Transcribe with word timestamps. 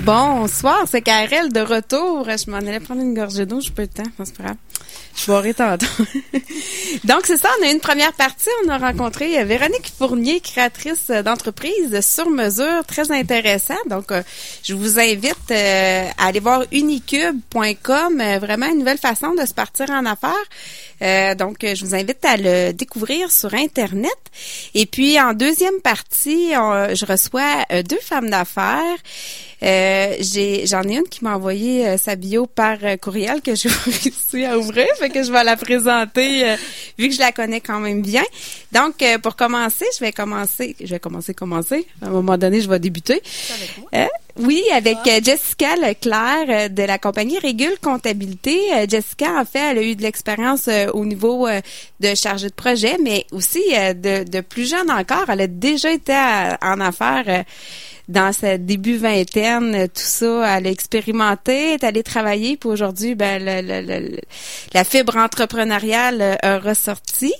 Bonsoir, 0.00 0.84
c'est 0.88 1.02
Karel 1.02 1.52
de 1.52 1.60
retour. 1.60 2.24
Je 2.24 2.50
m'en 2.50 2.56
allais 2.56 2.80
prendre 2.80 3.02
une 3.02 3.14
gorgée 3.14 3.44
d'eau, 3.44 3.60
je 3.60 3.70
peux 3.70 3.82
le 3.82 3.88
temps, 3.88 4.02
c'est 4.24 4.34
pas 4.34 4.44
grave. 4.44 4.56
Je 5.14 5.26
boirai 5.26 5.52
tantôt. 5.52 5.86
Donc, 7.04 7.22
c'est 7.26 7.36
ça, 7.36 7.50
on 7.60 7.66
a 7.66 7.70
une 7.70 7.80
première 7.80 8.14
partie. 8.14 8.48
On 8.64 8.70
a 8.70 8.78
rencontré 8.78 9.38
euh, 9.38 9.44
Véronique 9.44 9.92
Fournier, 9.96 10.40
créatrice 10.40 11.08
d'entreprise 11.08 12.00
sur 12.00 12.30
mesure, 12.30 12.84
très 12.86 13.12
intéressant. 13.12 13.76
Donc, 13.88 14.10
euh, 14.10 14.22
je 14.62 14.74
vous 14.74 14.98
invite 14.98 15.50
euh, 15.50 16.08
à 16.16 16.26
aller 16.26 16.40
voir 16.40 16.64
unicube.com, 16.72 18.22
vraiment 18.40 18.66
une 18.66 18.78
nouvelle 18.78 18.98
façon 18.98 19.34
de 19.34 19.44
se 19.44 19.54
partir 19.54 19.90
en 19.90 20.06
affaires. 20.06 21.36
donc, 21.36 21.58
je 21.62 21.84
vous 21.84 21.94
invite 21.94 22.24
à 22.24 22.36
le 22.36 22.72
découvrir 22.72 23.30
sur 23.30 23.52
Internet. 23.54 24.10
Et 24.74 24.86
puis, 24.86 25.20
en 25.20 25.34
deuxième 25.34 25.80
partie, 25.82 26.52
je 26.52 27.04
reçois 27.06 27.64
deux 27.82 28.00
femmes 28.00 28.30
d'affaires. 28.30 28.96
Euh, 29.62 30.16
j'ai, 30.18 30.66
j'en 30.66 30.82
ai 30.82 30.96
une 30.96 31.04
qui 31.08 31.22
m'a 31.22 31.36
envoyé 31.36 31.86
euh, 31.86 31.96
sa 31.96 32.16
bio 32.16 32.46
par 32.46 32.78
euh, 32.82 32.96
courriel 32.96 33.40
que 33.42 33.54
je 33.54 33.68
réussi 34.02 34.44
à 34.44 34.58
ouvrir, 34.58 34.88
fait 34.98 35.10
que 35.10 35.22
je 35.22 35.30
vais 35.30 35.44
la 35.44 35.56
présenter 35.56 36.56
vu 36.98 37.08
que 37.08 37.14
je 37.14 37.20
la 37.20 37.32
connais 37.32 37.60
quand 37.60 37.78
même 37.78 38.02
bien. 38.02 38.24
Donc, 38.72 39.04
pour 39.22 39.36
commencer, 39.36 39.84
je 39.98 40.04
vais 40.04 40.12
commencer, 40.12 40.74
je 40.80 40.86
vais 40.86 40.98
commencer, 40.98 41.34
commencer. 41.34 41.86
À 42.00 42.06
un 42.06 42.10
moment 42.10 42.36
donné, 42.38 42.60
je 42.60 42.68
vais 42.68 42.78
débuter. 42.78 43.22
oui, 44.36 44.62
avec 44.72 44.98
Jessica 45.22 45.76
Leclerc 45.76 46.70
de 46.70 46.82
la 46.82 46.98
compagnie 46.98 47.38
Régule 47.38 47.78
Comptabilité. 47.80 48.58
Jessica, 48.88 49.40
en 49.40 49.44
fait, 49.44 49.58
elle 49.58 49.78
a 49.78 49.82
eu 49.82 49.94
de 49.94 50.02
l'expérience 50.02 50.68
au 50.92 51.04
niveau 51.04 51.48
de 52.00 52.14
chargée 52.14 52.48
de 52.48 52.54
projet, 52.54 52.96
mais 53.02 53.26
aussi 53.30 53.62
de, 53.70 54.24
de 54.24 54.40
plus 54.40 54.68
jeune 54.68 54.90
encore. 54.90 55.28
Elle 55.28 55.42
a 55.42 55.46
déjà 55.46 55.92
été 55.92 56.14
en 56.62 56.80
affaires 56.80 57.44
dans 58.08 58.32
sa 58.32 58.58
début 58.58 58.96
vingtaine, 58.96 59.74
euh, 59.74 59.86
tout 59.86 59.92
ça, 59.94 60.56
elle 60.56 60.66
a 60.66 60.70
expérimenté, 60.70 61.74
est 61.74 61.84
allée 61.84 62.02
travailler, 62.02 62.56
puis 62.56 62.68
aujourd'hui, 62.68 63.14
ben, 63.14 63.42
la 64.74 64.84
fibre 64.84 65.16
entrepreneuriale 65.16 66.20
euh, 66.20 66.36
a 66.42 66.58
ressorti. 66.58 67.32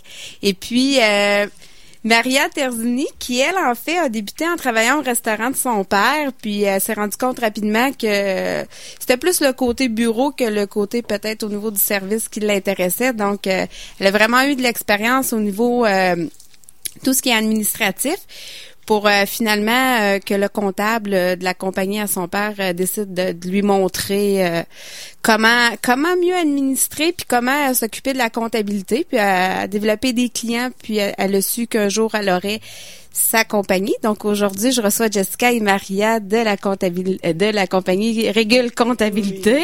Et 0.42 0.54
puis, 0.54 0.98
euh, 1.02 1.46
Maria 2.04 2.48
Terzini, 2.48 3.06
qui 3.18 3.40
elle 3.40 3.56
en 3.56 3.74
fait 3.74 3.98
a 3.98 4.08
débuté 4.08 4.48
en 4.48 4.56
travaillant 4.56 4.98
au 4.98 5.02
restaurant 5.02 5.50
de 5.50 5.56
son 5.56 5.84
père, 5.84 6.32
puis 6.40 6.62
elle 6.62 6.80
s'est 6.80 6.94
rendue 6.94 7.16
compte 7.16 7.40
rapidement 7.40 7.92
que 7.92 8.64
c'était 8.98 9.16
plus 9.16 9.40
le 9.40 9.52
côté 9.52 9.88
bureau 9.88 10.32
que 10.32 10.44
le 10.44 10.66
côté 10.66 11.02
peut-être 11.02 11.44
au 11.44 11.48
niveau 11.48 11.70
du 11.70 11.80
service 11.80 12.28
qui 12.28 12.40
l'intéressait. 12.40 13.12
Donc, 13.12 13.46
elle 13.46 13.68
a 14.00 14.10
vraiment 14.10 14.42
eu 14.42 14.56
de 14.56 14.62
l'expérience 14.62 15.32
au 15.32 15.38
niveau 15.38 15.86
tout 17.04 17.12
ce 17.12 17.22
qui 17.22 17.28
est 17.28 17.34
administratif 17.34 18.16
pour 18.86 19.06
euh, 19.06 19.24
finalement 19.26 20.00
euh, 20.00 20.18
que 20.18 20.34
le 20.34 20.48
comptable 20.48 21.14
euh, 21.14 21.36
de 21.36 21.44
la 21.44 21.54
compagnie 21.54 22.00
à 22.00 22.06
son 22.06 22.28
père 22.28 22.74
décide 22.74 23.14
de, 23.14 23.48
lui 23.48 23.62
montrer 23.62 24.64
comment 25.20 25.70
comment 25.82 26.16
mieux 26.16 26.34
administrer 26.34 27.12
puis 27.12 27.26
comment 27.28 27.72
s'occuper 27.74 28.12
de 28.12 28.18
la 28.18 28.30
comptabilité 28.30 29.06
puis 29.08 29.18
à 29.18 29.66
développer 29.66 30.12
des 30.12 30.28
clients 30.28 30.70
puis 30.82 30.98
elle 30.98 31.34
a 31.34 31.42
su 31.42 31.66
qu'un 31.66 31.88
jour 31.88 32.14
elle 32.14 32.30
aurait 32.30 32.60
sa 33.12 33.44
compagnie. 33.44 33.94
Donc 34.02 34.24
aujourd'hui, 34.24 34.72
je 34.72 34.80
reçois 34.80 35.10
Jessica 35.10 35.52
et 35.52 35.60
Maria 35.60 36.20
de 36.20 36.38
la 36.38 36.56
comptabilité 36.56 37.34
de 37.34 37.46
la 37.46 37.66
compagnie 37.66 38.30
Régule 38.30 38.72
Comptabilité. 38.72 39.62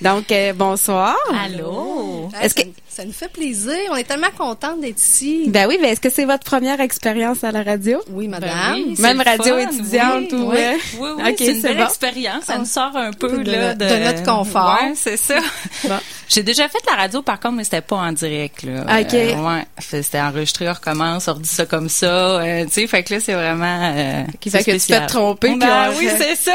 Donc 0.00 0.32
bonsoir. 0.56 1.16
Allô? 1.32 2.28
Est-ce 2.40 2.54
que 2.54 2.62
ça 2.94 3.04
nous 3.04 3.12
fait 3.12 3.28
plaisir. 3.28 3.74
On 3.90 3.96
est 3.96 4.04
tellement 4.04 4.30
contents 4.38 4.76
d'être 4.76 5.00
ici. 5.00 5.46
Ben 5.48 5.66
oui, 5.66 5.78
mais 5.80 5.88
est-ce 5.88 6.00
que 6.00 6.10
c'est 6.10 6.26
votre 6.26 6.44
première 6.44 6.80
expérience 6.80 7.42
à 7.42 7.50
la 7.50 7.64
radio? 7.64 8.00
Oui, 8.08 8.28
madame. 8.28 8.94
Ben 8.96 9.16
Même 9.16 9.20
radio 9.20 9.58
étudiante 9.58 10.32
ou... 10.32 10.52
Oui, 10.52 10.58
oui, 11.00 11.08
oui 11.16 11.34
c'est 11.36 11.54
une 11.54 11.62
belle 11.62 11.80
expérience. 11.80 12.44
Ça 12.44 12.56
nous 12.56 12.66
sort 12.66 12.96
un 12.96 13.12
peu 13.12 13.42
de, 13.42 13.50
là, 13.50 13.74
de... 13.74 14.04
notre 14.04 14.22
confort. 14.22 14.78
Ouais, 14.80 14.92
c'est 14.94 15.16
ça. 15.16 15.40
J'ai 16.28 16.44
déjà 16.44 16.68
fait 16.68 16.78
la 16.86 16.94
radio, 16.94 17.20
par 17.20 17.40
contre, 17.40 17.56
mais 17.56 17.64
c'était 17.64 17.80
pas 17.80 17.96
en 17.96 18.12
direct. 18.12 18.62
Là. 18.62 19.00
OK. 19.00 19.14
Euh, 19.14 19.34
ouais, 19.34 19.66
c'était 19.80 20.20
enregistré, 20.20 20.68
on 20.68 20.72
recommence, 20.72 21.26
on 21.26 21.34
redit 21.34 21.48
ça 21.48 21.66
comme 21.66 21.88
ça. 21.88 22.40
Euh, 22.40 22.64
tu 22.64 22.70
sais, 22.70 22.83
fait 22.86 23.02
que 23.02 23.14
là, 23.14 23.20
c'est 23.20 23.34
vraiment 23.34 23.92
euh, 23.96 24.24
Qui 24.40 24.50
fait 24.50 24.64
que 24.64 24.72
tu 24.72 24.78
te 24.78 25.06
tromper. 25.06 25.54
Ben, 25.56 25.90
oui, 25.98 26.08
c'est 26.16 26.36
ça. 26.36 26.52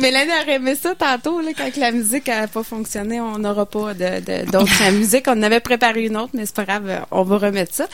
Mélanie, 0.00 0.30
aurait 0.42 0.54
aimé 0.54 0.74
ça 0.74 0.94
tantôt, 0.94 1.40
là, 1.40 1.50
quand 1.56 1.76
la 1.76 1.92
musique 1.92 2.28
n'a 2.28 2.46
pas 2.48 2.62
fonctionné, 2.62 3.20
on 3.20 3.38
n'aura 3.38 3.66
pas 3.66 3.94
de, 3.94 4.50
d'autres 4.50 4.90
musique. 4.92 5.26
On 5.28 5.42
avait 5.42 5.60
préparé 5.60 6.04
une 6.04 6.16
autre, 6.16 6.30
mais 6.34 6.46
c'est 6.46 6.56
pas 6.56 6.64
grave, 6.64 7.06
on 7.10 7.22
va 7.22 7.38
remettre 7.38 7.74
ça. 7.74 7.86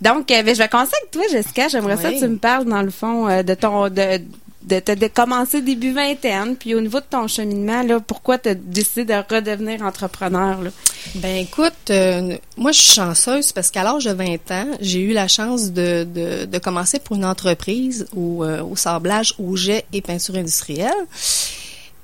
Donc, 0.00 0.30
euh, 0.30 0.42
ben, 0.42 0.54
je 0.54 0.62
vais 0.62 0.68
commencer 0.68 0.92
avec 1.00 1.10
toi, 1.10 1.22
Jessica. 1.30 1.68
J'aimerais 1.68 1.96
ça 1.96 2.12
que 2.12 2.18
tu 2.18 2.28
me 2.28 2.38
parles, 2.38 2.64
dans 2.64 2.82
le 2.82 2.90
fond, 2.90 3.28
euh, 3.28 3.42
de 3.42 3.54
ton 3.54 3.88
de, 3.88 4.20
de, 4.62 5.06
commencer 5.08 5.62
début 5.62 5.92
vingtaine, 5.92 6.56
puis 6.56 6.74
au 6.74 6.80
niveau 6.80 7.00
de 7.00 7.06
ton 7.08 7.26
cheminement, 7.28 7.82
là, 7.82 8.00
pourquoi 8.00 8.38
tu 8.38 8.50
as 8.50 8.54
décidé 8.54 9.04
de 9.04 9.34
redevenir 9.34 9.82
entrepreneur? 9.82 10.62
Là? 10.62 10.70
Ben 11.16 11.36
écoute, 11.36 11.90
euh, 11.90 12.36
moi 12.56 12.72
je 12.72 12.80
suis 12.80 12.92
chanceuse 12.92 13.52
parce 13.52 13.70
qu'à 13.70 13.82
l'âge 13.82 14.04
de 14.04 14.12
20 14.12 14.50
ans, 14.50 14.66
j'ai 14.80 15.00
eu 15.00 15.12
la 15.12 15.28
chance 15.28 15.72
de, 15.72 16.04
de, 16.04 16.58
commencer 16.58 16.98
pour 16.98 17.16
une 17.16 17.24
entreprise 17.24 18.06
au, 18.14 18.44
au 18.44 18.76
sablage, 18.76 19.34
au 19.38 19.56
jet 19.56 19.86
et 19.92 20.02
peinture 20.02 20.36
industrielle. 20.36 20.92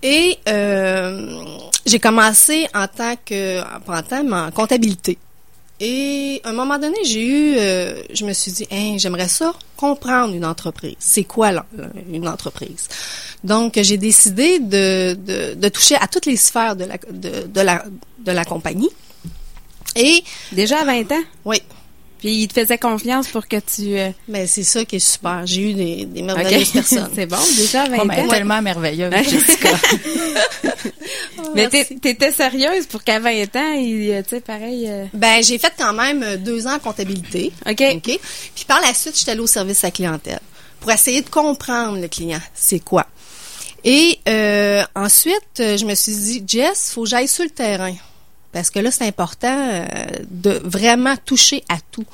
Et 0.02 0.38
euh, 0.48 1.44
j'ai 1.84 1.98
commencé 1.98 2.68
en 2.74 2.86
tant 2.86 3.14
que 3.24 3.60
en 3.60 4.32
en 4.32 4.50
comptabilité. 4.50 5.18
Et 5.78 6.40
à 6.44 6.50
un 6.50 6.52
moment 6.52 6.78
donné, 6.78 6.96
j'ai 7.04 7.26
eu, 7.26 7.54
euh, 7.56 8.02
je 8.12 8.24
me 8.24 8.32
suis 8.32 8.50
dit, 8.50 8.66
hein, 8.70 8.96
j'aimerais 8.96 9.28
ça 9.28 9.54
comprendre 9.76 10.34
une 10.34 10.44
entreprise. 10.44 10.96
C'est 10.98 11.24
quoi 11.24 11.52
une 12.10 12.28
entreprise? 12.28 12.88
Donc, 13.44 13.78
j'ai 13.82 13.98
décidé 13.98 14.58
de, 14.58 15.14
de, 15.14 15.54
de, 15.54 15.68
toucher 15.68 15.96
à 15.96 16.08
toutes 16.08 16.24
les 16.26 16.36
sphères 16.36 16.76
de 16.76 16.84
la 16.84 16.96
de, 16.96 17.46
de 17.46 17.60
la 17.60 17.84
de 18.18 18.32
la 18.32 18.44
compagnie. 18.46 18.88
Et 19.94 20.24
déjà 20.52 20.80
à 20.80 20.84
20 20.84 21.12
ans? 21.12 21.22
Oui. 21.44 21.60
Puis 22.26 22.34
il 22.42 22.48
te 22.48 22.60
faisait 22.60 22.76
confiance 22.76 23.28
pour 23.28 23.46
que 23.46 23.58
tu. 23.58 23.82
Mais 23.90 24.08
euh, 24.08 24.10
ben, 24.26 24.46
c'est 24.48 24.64
ça 24.64 24.84
qui 24.84 24.96
est 24.96 24.98
super. 24.98 25.46
J'ai 25.46 25.70
eu 25.70 25.74
des, 25.74 26.06
des 26.06 26.22
merveilleuses 26.22 26.70
personnes. 26.72 27.08
c'est 27.14 27.26
bon, 27.26 27.36
déjà 27.56 27.84
20 27.84 28.04
ben, 28.04 28.24
ans. 28.24 28.28
tellement 28.28 28.60
merveilleuse, 28.60 29.14
Jessica. 29.30 29.68
oh, 31.38 31.42
Mais 31.54 31.68
t'étais 31.68 32.32
sérieuse 32.32 32.88
pour 32.88 33.04
qu'à 33.04 33.20
20 33.20 33.54
ans, 33.54 33.72
il, 33.74 34.24
tu 34.24 34.30
sais, 34.30 34.40
pareil. 34.40 34.86
Euh, 34.88 35.04
ben, 35.14 35.40
j'ai 35.40 35.56
fait 35.56 35.72
quand 35.78 35.92
même 35.92 36.24
euh, 36.24 36.36
deux 36.36 36.66
ans 36.66 36.74
en 36.74 36.78
comptabilité. 36.80 37.52
OK. 37.64 37.80
OK. 37.94 38.18
Puis 38.56 38.64
par 38.66 38.80
la 38.80 38.92
suite, 38.92 39.16
j'étais 39.16 39.30
allée 39.30 39.40
au 39.40 39.46
service 39.46 39.84
à 39.84 39.92
clientèle 39.92 40.40
pour 40.80 40.90
essayer 40.90 41.22
de 41.22 41.30
comprendre 41.30 42.00
le 42.00 42.08
client. 42.08 42.42
C'est 42.56 42.80
quoi? 42.80 43.06
Et 43.84 44.18
euh, 44.28 44.82
ensuite, 44.96 45.58
je 45.58 45.84
me 45.84 45.94
suis 45.94 46.16
dit, 46.16 46.42
Jess, 46.44 46.90
faut 46.92 47.04
que 47.04 47.08
j'aille 47.08 47.28
sur 47.28 47.44
le 47.44 47.50
terrain. 47.50 47.94
Parce 48.56 48.70
que 48.70 48.78
là, 48.78 48.90
c'est 48.90 49.04
important 49.04 49.54
euh, 49.54 49.84
de 50.30 50.62
vraiment 50.64 51.14
toucher 51.26 51.62
à 51.68 51.76
tout. 51.92 52.06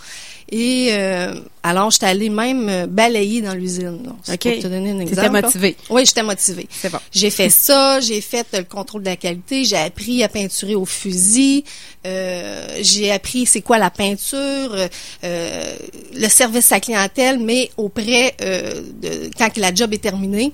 Et 0.50 0.88
euh, 0.90 1.34
alors, 1.62 1.92
j'étais 1.92 2.06
allée 2.06 2.30
même 2.30 2.68
euh, 2.68 2.86
balayer 2.88 3.42
dans 3.42 3.54
l'usine. 3.54 4.00
OK. 4.08 4.26
Pour 4.26 4.38
te 4.38 4.66
donner 4.66 4.90
un 4.90 4.98
exemple. 4.98 5.40
motivée. 5.40 5.76
Oui, 5.88 6.04
j'étais 6.04 6.24
motivée. 6.24 6.66
C'est 6.68 6.90
bon. 6.90 6.98
J'ai 7.12 7.30
fait 7.30 7.48
ça, 7.66 8.00
j'ai 8.00 8.20
fait 8.20 8.44
le 8.54 8.64
contrôle 8.64 9.02
de 9.02 9.10
la 9.10 9.14
qualité, 9.14 9.64
j'ai 9.64 9.76
appris 9.76 10.24
à 10.24 10.28
peinturer 10.28 10.74
au 10.74 10.84
fusil, 10.84 11.62
j'ai 12.04 13.12
appris 13.12 13.46
c'est 13.46 13.62
quoi 13.62 13.78
la 13.78 13.90
peinture, 13.90 14.76
le 15.22 16.28
service 16.28 16.72
à 16.72 16.80
clientèle, 16.80 17.38
mais 17.38 17.70
auprès 17.76 18.34
de 18.40 19.30
quand 19.38 19.56
la 19.58 19.72
job 19.72 19.94
est 19.94 20.02
terminée. 20.02 20.52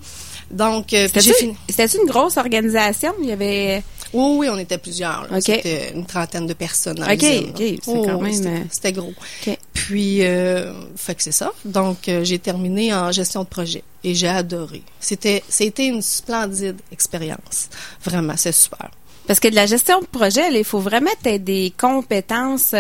Donc, 0.51 0.89
j'ai 0.91 1.09
fini. 1.33 1.57
C'était 1.67 1.87
une 1.97 2.07
grosse 2.07 2.37
organisation? 2.37 3.15
Il 3.23 3.29
y 3.31 3.33
avait 3.33 3.83
oui, 4.13 4.37
oui, 4.39 4.49
on 4.51 4.59
était 4.59 4.79
plusieurs. 4.79 5.27
C'était 5.41 5.93
une 5.95 6.07
trentaine 6.07 6.47
de 6.47 6.55
personnes 6.55 6.97
dans 6.97 7.05
OK, 7.05 7.25
OK, 7.25 7.57
c'est 7.57 7.81
quand 7.83 8.21
même... 8.21 8.47
Euh, 8.47 8.61
c'était 8.71 8.93
gros. 8.93 9.13
Puis, 9.73 10.25
euh, 10.25 10.73
fait 10.97 11.15
que 11.15 11.23
c'est 11.23 11.33
ça. 11.33 11.53
Donc, 11.65 12.09
euh, 12.09 12.25
j'ai 12.25 12.39
terminé 12.39 12.93
en 12.95 13.13
gestion 13.13 13.43
de 13.43 13.49
projet 13.49 13.83
et 14.05 14.15
j'ai 14.15 14.29
adoré. 14.29 14.83
C'était, 15.01 15.43
c'était 15.49 15.87
une 15.87 16.03
splendide 16.03 16.77
expérience. 16.93 17.69
Vraiment, 18.05 18.35
c'est 18.37 18.53
super. 18.53 18.91
Parce 19.27 19.41
que 19.41 19.49
de 19.49 19.55
la 19.55 19.67
gestion 19.67 20.01
de 20.01 20.07
projet, 20.07 20.51
il 20.53 20.65
faut 20.65 20.81
vraiment 20.81 21.11
être 21.25 21.45
des 21.45 21.73
compétences 21.79 22.75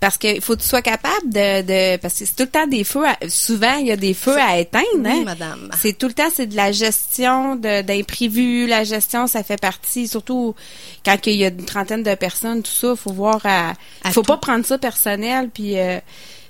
parce 0.00 0.18
qu'il 0.18 0.40
faut 0.40 0.56
que 0.56 0.62
tu 0.62 0.68
sois 0.68 0.82
capable 0.82 1.30
de, 1.30 1.62
de 1.62 1.96
parce 1.96 2.14
que 2.18 2.26
c'est 2.26 2.36
tout 2.36 2.42
le 2.42 2.48
temps 2.48 2.66
des 2.66 2.84
feux 2.84 3.04
souvent 3.28 3.76
il 3.76 3.86
y 3.86 3.92
a 3.92 3.96
des 3.96 4.14
feux 4.14 4.38
à 4.38 4.58
éteindre 4.58 4.86
oui, 4.96 5.10
hein? 5.10 5.22
madame 5.24 5.70
c'est 5.80 5.96
tout 5.96 6.06
le 6.06 6.12
temps 6.12 6.28
c'est 6.34 6.46
de 6.46 6.56
la 6.56 6.72
gestion 6.72 7.56
d'imprévus 7.56 8.66
la 8.66 8.84
gestion 8.84 9.26
ça 9.26 9.42
fait 9.42 9.60
partie 9.60 10.06
surtout 10.06 10.54
quand 11.04 11.16
il 11.26 11.36
y 11.36 11.44
a 11.44 11.48
une 11.48 11.64
trentaine 11.64 12.02
de 12.02 12.14
personnes 12.14 12.62
tout 12.62 12.70
ça 12.70 12.94
faut 12.94 13.12
voir 13.12 13.40
à, 13.44 13.72
faut 14.12 14.22
pas 14.22 14.36
prendre 14.36 14.66
ça 14.66 14.78
personnel 14.78 15.50
puis 15.52 15.78
euh, 15.78 15.98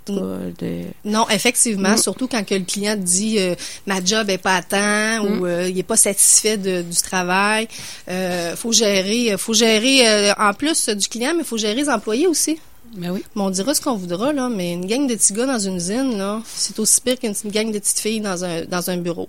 de... 0.08 0.82
Non, 1.04 1.28
effectivement, 1.30 1.94
mm. 1.94 1.98
surtout 1.98 2.28
quand 2.28 2.44
que 2.44 2.54
le 2.54 2.64
client 2.64 2.96
dit 2.96 3.38
euh, 3.38 3.54
ma 3.86 4.04
job 4.04 4.30
est 4.30 4.38
pas 4.38 4.56
à 4.56 4.62
temps 4.62 5.24
ou 5.24 5.40
mm. 5.40 5.44
euh, 5.44 5.68
il 5.68 5.78
est 5.78 5.82
pas 5.82 5.96
satisfait 5.96 6.56
de, 6.56 6.82
du 6.82 6.96
travail. 6.96 7.68
Euh, 8.08 8.54
faut 8.56 8.72
gérer, 8.72 9.36
faut 9.38 9.54
gérer 9.54 10.32
en 10.38 10.52
plus 10.54 10.88
du 10.90 11.08
client, 11.08 11.32
mais 11.36 11.44
faut 11.44 11.56
gérer 11.56 11.74
les 11.74 11.88
employés 11.88 12.26
aussi. 12.26 12.58
Ben 12.94 13.18
on 13.34 13.50
dira 13.50 13.74
ce 13.74 13.80
qu'on 13.80 13.96
voudra, 13.96 14.32
là, 14.32 14.48
mais 14.48 14.72
une 14.72 14.86
gang 14.86 15.06
de 15.06 15.14
petits 15.14 15.32
gars 15.32 15.46
dans 15.46 15.58
une 15.58 15.76
usine, 15.76 16.16
là, 16.16 16.40
c'est 16.46 16.78
aussi 16.78 17.00
pire 17.00 17.18
qu'une 17.18 17.34
gang 17.46 17.70
de 17.70 17.78
petites 17.78 17.98
filles 17.98 18.20
dans 18.20 18.44
un, 18.44 18.64
dans 18.64 18.90
un 18.90 18.96
bureau. 18.96 19.28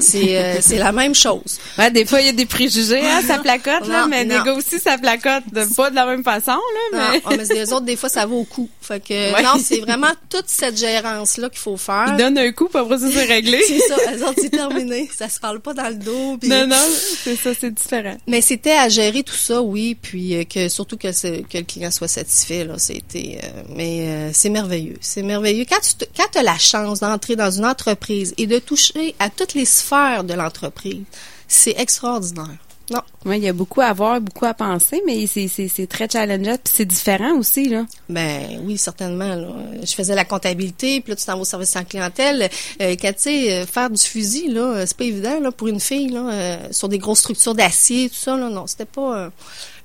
C'est 0.00 0.38
euh, 0.38 0.58
c'est 0.60 0.78
la 0.78 0.92
même 0.92 1.14
chose. 1.14 1.58
Ouais, 1.78 1.90
des 1.90 2.04
fois, 2.04 2.20
il 2.20 2.26
y 2.26 2.30
a 2.30 2.32
des 2.32 2.46
préjugés, 2.46 3.00
hein, 3.04 3.20
ça 3.26 3.38
placote, 3.38 3.86
là, 3.88 4.02
Non, 4.02 4.08
mais 4.08 4.24
non. 4.24 4.38
les 4.38 4.44
gars 4.44 4.54
aussi, 4.54 4.78
ça 4.78 4.98
placote 4.98 5.44
de, 5.52 5.64
pas 5.74 5.90
de 5.90 5.94
la 5.94 6.06
même 6.06 6.24
façon, 6.24 6.52
là, 6.52 6.98
Non, 6.98 7.12
mais 7.12 7.22
ah, 7.24 7.30
mais 7.36 7.44
les 7.54 7.72
autres, 7.72 7.84
des 7.86 7.96
fois, 7.96 8.08
ça 8.08 8.26
vaut 8.26 8.40
au 8.40 8.44
coup. 8.44 8.68
Fait 8.80 9.00
que, 9.00 9.14
Ouais. 9.34 9.42
non, 9.42 9.60
c'est 9.62 9.80
vraiment 9.80 10.10
toute 10.28 10.48
cette 10.48 10.76
gérance-là 10.78 11.48
qu'il 11.50 11.58
faut 11.58 11.76
faire. 11.76 12.06
ils 12.08 12.16
donnent 12.16 12.38
un 12.38 12.52
coup, 12.52 12.68
puis 12.68 12.80
après 12.80 12.98
ça, 12.98 13.06
c'est 13.12 13.24
réglé. 13.24 13.60
C'est 13.66 13.78
ça, 13.80 13.96
les 14.12 14.22
autres, 14.22 14.34
c'est 14.40 14.50
terminé. 14.50 15.08
Ça 15.16 15.28
se 15.28 15.38
parle 15.38 15.60
pas 15.60 15.74
dans 15.74 15.88
le 15.88 15.94
dos. 15.94 16.36
puis- 16.38 16.48
Non, 16.48 16.66
non, 16.66 16.76
c'est 17.22 17.36
ça, 17.36 17.50
c'est 17.58 17.70
différent. 17.72 18.16
Mais 18.26 18.40
c'était 18.40 18.72
à 18.72 18.88
gérer 18.88 19.22
tout 19.22 19.34
ça, 19.34 19.62
oui, 19.62 19.96
puis 20.00 20.34
euh, 20.34 20.44
que 20.44 20.68
surtout 20.68 20.96
que, 20.96 21.06
le 21.08 21.62
client 21.62 21.90
soit 21.90 22.08
satisfait, 22.08 22.64
là, 22.64 22.74
c'était. 22.78 23.38
euh, 23.44 23.62
mais 23.74 24.06
euh, 24.08 24.30
c'est 24.32 24.48
merveilleux, 24.50 24.96
c'est 25.00 25.22
merveilleux. 25.22 25.64
Quand 25.68 25.78
tu 25.80 26.06
quand 26.16 26.38
as 26.38 26.42
la 26.42 26.58
chance 26.58 27.00
d'entrer 27.00 27.36
dans 27.36 27.50
une 27.50 27.64
entreprise 27.66 28.34
et 28.38 28.46
de 28.46 28.58
toucher 28.58 29.14
à 29.18 29.28
toutes 29.30 29.54
les 29.54 29.64
sphères 29.64 29.89
de 30.24 30.34
l'entreprise, 30.34 31.02
c'est 31.48 31.74
extraordinaire. 31.78 32.58
Non, 32.90 33.02
Ouais, 33.24 33.38
il 33.38 33.44
y 33.44 33.48
a 33.48 33.52
beaucoup 33.52 33.82
à 33.82 33.92
voir, 33.92 34.20
beaucoup 34.20 34.46
à 34.46 34.54
penser, 34.54 35.00
mais 35.06 35.24
c'est, 35.28 35.86
très 35.86 36.08
challengeant, 36.08 36.56
puis 36.56 36.72
c'est 36.74 36.84
différent 36.84 37.36
aussi, 37.36 37.68
là. 37.68 37.86
ben 38.08 38.60
oui, 38.64 38.78
certainement. 38.78 39.34
Là. 39.36 39.48
Je 39.84 39.92
faisais 39.94 40.14
la 40.16 40.24
comptabilité, 40.24 41.00
puis 41.00 41.10
là 41.12 41.16
tu 41.16 41.24
t'en 41.24 41.34
vas 41.36 41.42
au 41.42 41.44
service 41.44 41.76
en 41.76 41.84
clientèle. 41.84 42.48
Euh, 42.82 42.96
quand 43.00 43.12
tu 43.12 43.18
sais 43.20 43.52
euh, 43.52 43.66
faire 43.66 43.90
du 43.90 44.02
fusil 44.02 44.48
là, 44.48 44.60
euh, 44.62 44.84
c'est 44.86 44.96
pas 44.96 45.04
évident 45.04 45.38
là 45.38 45.52
pour 45.52 45.68
une 45.68 45.78
fille 45.78 46.08
là, 46.08 46.30
euh, 46.32 46.56
sur 46.72 46.88
des 46.88 46.98
grosses 46.98 47.20
structures 47.20 47.54
d'acier, 47.54 48.08
tout 48.08 48.16
ça 48.16 48.36
là, 48.36 48.48
non, 48.48 48.66
c'était 48.66 48.86
pas. 48.86 49.16
euh, 49.18 49.30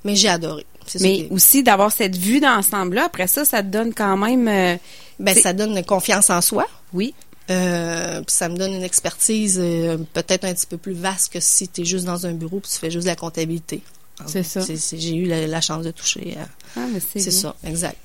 mais 0.04 0.16
j'ai 0.16 0.28
adoré. 0.28 0.66
Mais 1.00 1.28
aussi 1.30 1.62
d'avoir 1.62 1.92
cette 1.92 2.16
vue 2.16 2.40
d'ensemble-là, 2.40 3.04
après 3.06 3.26
ça, 3.26 3.44
ça 3.44 3.62
te 3.62 3.68
donne 3.68 3.92
quand 3.92 4.16
même... 4.16 4.78
Ben, 5.18 5.34
ça 5.34 5.52
donne 5.52 5.82
confiance 5.84 6.30
en 6.30 6.40
soi. 6.40 6.66
oui, 6.92 7.14
Euh, 7.48 8.22
puis 8.22 8.34
ça 8.34 8.48
me 8.48 8.56
donne 8.56 8.72
une 8.72 8.82
expertise 8.82 9.58
euh, 9.62 9.98
peut-être 10.14 10.44
un 10.44 10.52
petit 10.52 10.66
peu 10.66 10.78
plus 10.78 10.94
vaste 10.94 11.32
que 11.32 11.38
si 11.38 11.68
tu 11.68 11.82
es 11.82 11.84
juste 11.84 12.04
dans 12.04 12.26
un 12.26 12.32
bureau 12.32 12.58
puis 12.58 12.70
tu 12.72 12.78
fais 12.78 12.90
juste 12.90 13.04
de 13.04 13.10
la 13.10 13.16
comptabilité. 13.16 13.82
C'est 14.26 14.42
ça. 14.42 14.62
J'ai 14.62 15.14
eu 15.14 15.26
la, 15.26 15.46
la 15.46 15.60
chance 15.60 15.84
de 15.84 15.90
toucher 15.90 16.36
à... 16.40 16.48
ah, 16.80 16.86
mais 16.92 17.00
c'est, 17.00 17.30
ça, 17.30 17.54
exact. 17.64 17.98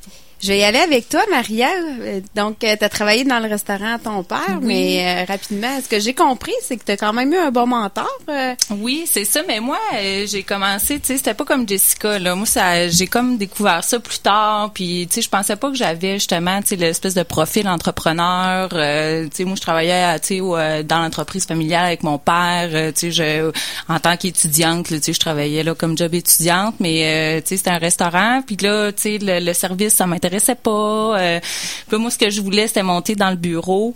Je 0.44 0.48
vais 0.48 0.58
y 0.60 0.64
aller 0.64 0.80
avec 0.80 1.08
toi, 1.08 1.22
Maria. 1.30 1.70
Euh, 2.02 2.20
Donc, 2.36 2.58
tu 2.60 2.66
as 2.68 2.90
travaillé 2.90 3.24
dans 3.26 3.40
le 3.40 3.48
restaurant 3.48 3.94
à 3.94 4.00
ton 4.00 4.24
père, 4.24 4.60
mais 4.60 5.22
euh, 5.22 5.26
rapidement, 5.32 5.80
ce 5.84 5.88
que 5.88 6.00
j'ai 6.00 6.16
compris, 6.16 6.54
c'est 6.64 6.78
que 6.78 6.84
tu 6.84 6.92
as 6.94 6.98
quand 6.98 7.14
même 7.14 7.32
eu 7.32 7.38
un 7.38 7.52
bon 7.52 7.68
mentor. 7.68 8.10
euh, 8.28 8.56
Oui, 8.72 9.04
c'est 9.06 9.24
ça. 9.24 9.42
Mais 9.48 9.60
moi, 9.60 9.78
euh, 9.96 10.26
j'ai 10.28 10.42
commencé, 10.42 11.00
tu 11.00 11.06
sais, 11.08 11.18
c'était 11.18 11.36
pas 11.36 11.46
comme 11.46 11.70
Jessica. 11.70 12.18
Là. 12.18 12.34
Moi, 12.34 12.48
ça, 12.48 12.88
j'ai 12.88 13.06
comme 13.06 13.38
découvert 13.38 13.84
ça 13.84 14.00
plus 14.00 14.18
tard. 14.18 14.72
Puis, 14.74 15.06
tu 15.10 15.16
sais, 15.16 15.22
je 15.22 15.30
pensais 15.30 15.56
pas 15.56 15.70
que 15.70 15.76
j'avais 15.78 16.14
justement, 16.14 16.60
tu 16.62 16.70
sais, 16.70 16.76
l'espèce 16.76 17.14
de 17.14 17.22
profil 17.24 17.68
entrepreneur. 17.68 18.70
Euh, 18.74 19.26
tu 19.26 19.30
sais, 19.38 19.44
moi, 19.44 19.54
je 19.56 19.62
travaillais, 19.62 20.20
tu 20.22 20.28
sais, 20.28 20.40
euh, 20.42 20.82
dans 20.82 21.04
l'entreprise 21.04 21.46
familiale 21.46 21.86
avec 21.86 22.02
mon 22.02 22.18
père. 22.18 22.70
Euh, 22.74 22.92
tu 22.92 23.12
sais, 23.12 23.52
je, 23.52 23.52
en 23.94 24.00
tant 24.00 24.18
qu'étudiante, 24.18 24.88
tu 24.88 25.00
sais, 25.04 25.14
je 25.14 25.20
travaillais 25.20 25.62
là 25.62 25.76
comme 25.76 25.96
job 25.96 26.16
étudiante. 26.16 26.74
Mais, 26.80 27.38
euh, 27.38 27.42
tu 27.42 27.50
sais, 27.50 27.58
c'était 27.58 27.70
un 27.70 27.78
restaurant. 27.78 28.42
Puis 28.44 28.58
là, 28.58 28.92
tu 28.92 29.02
sais, 29.04 29.18
le, 29.22 29.40
le 29.40 29.54
service, 29.54 29.94
ça 29.94 30.08
m'intéressait 30.08 30.31
pas. 30.40 31.20
Euh, 31.20 31.40
puis 31.88 31.98
moi, 31.98 32.10
ce 32.12 32.18
que 32.18 32.30
je 32.30 32.42
voulais, 32.42 32.68
c'était 32.68 32.84
monter 32.84 33.16
dans 33.16 33.30
le 33.30 33.36
bureau. 33.36 33.94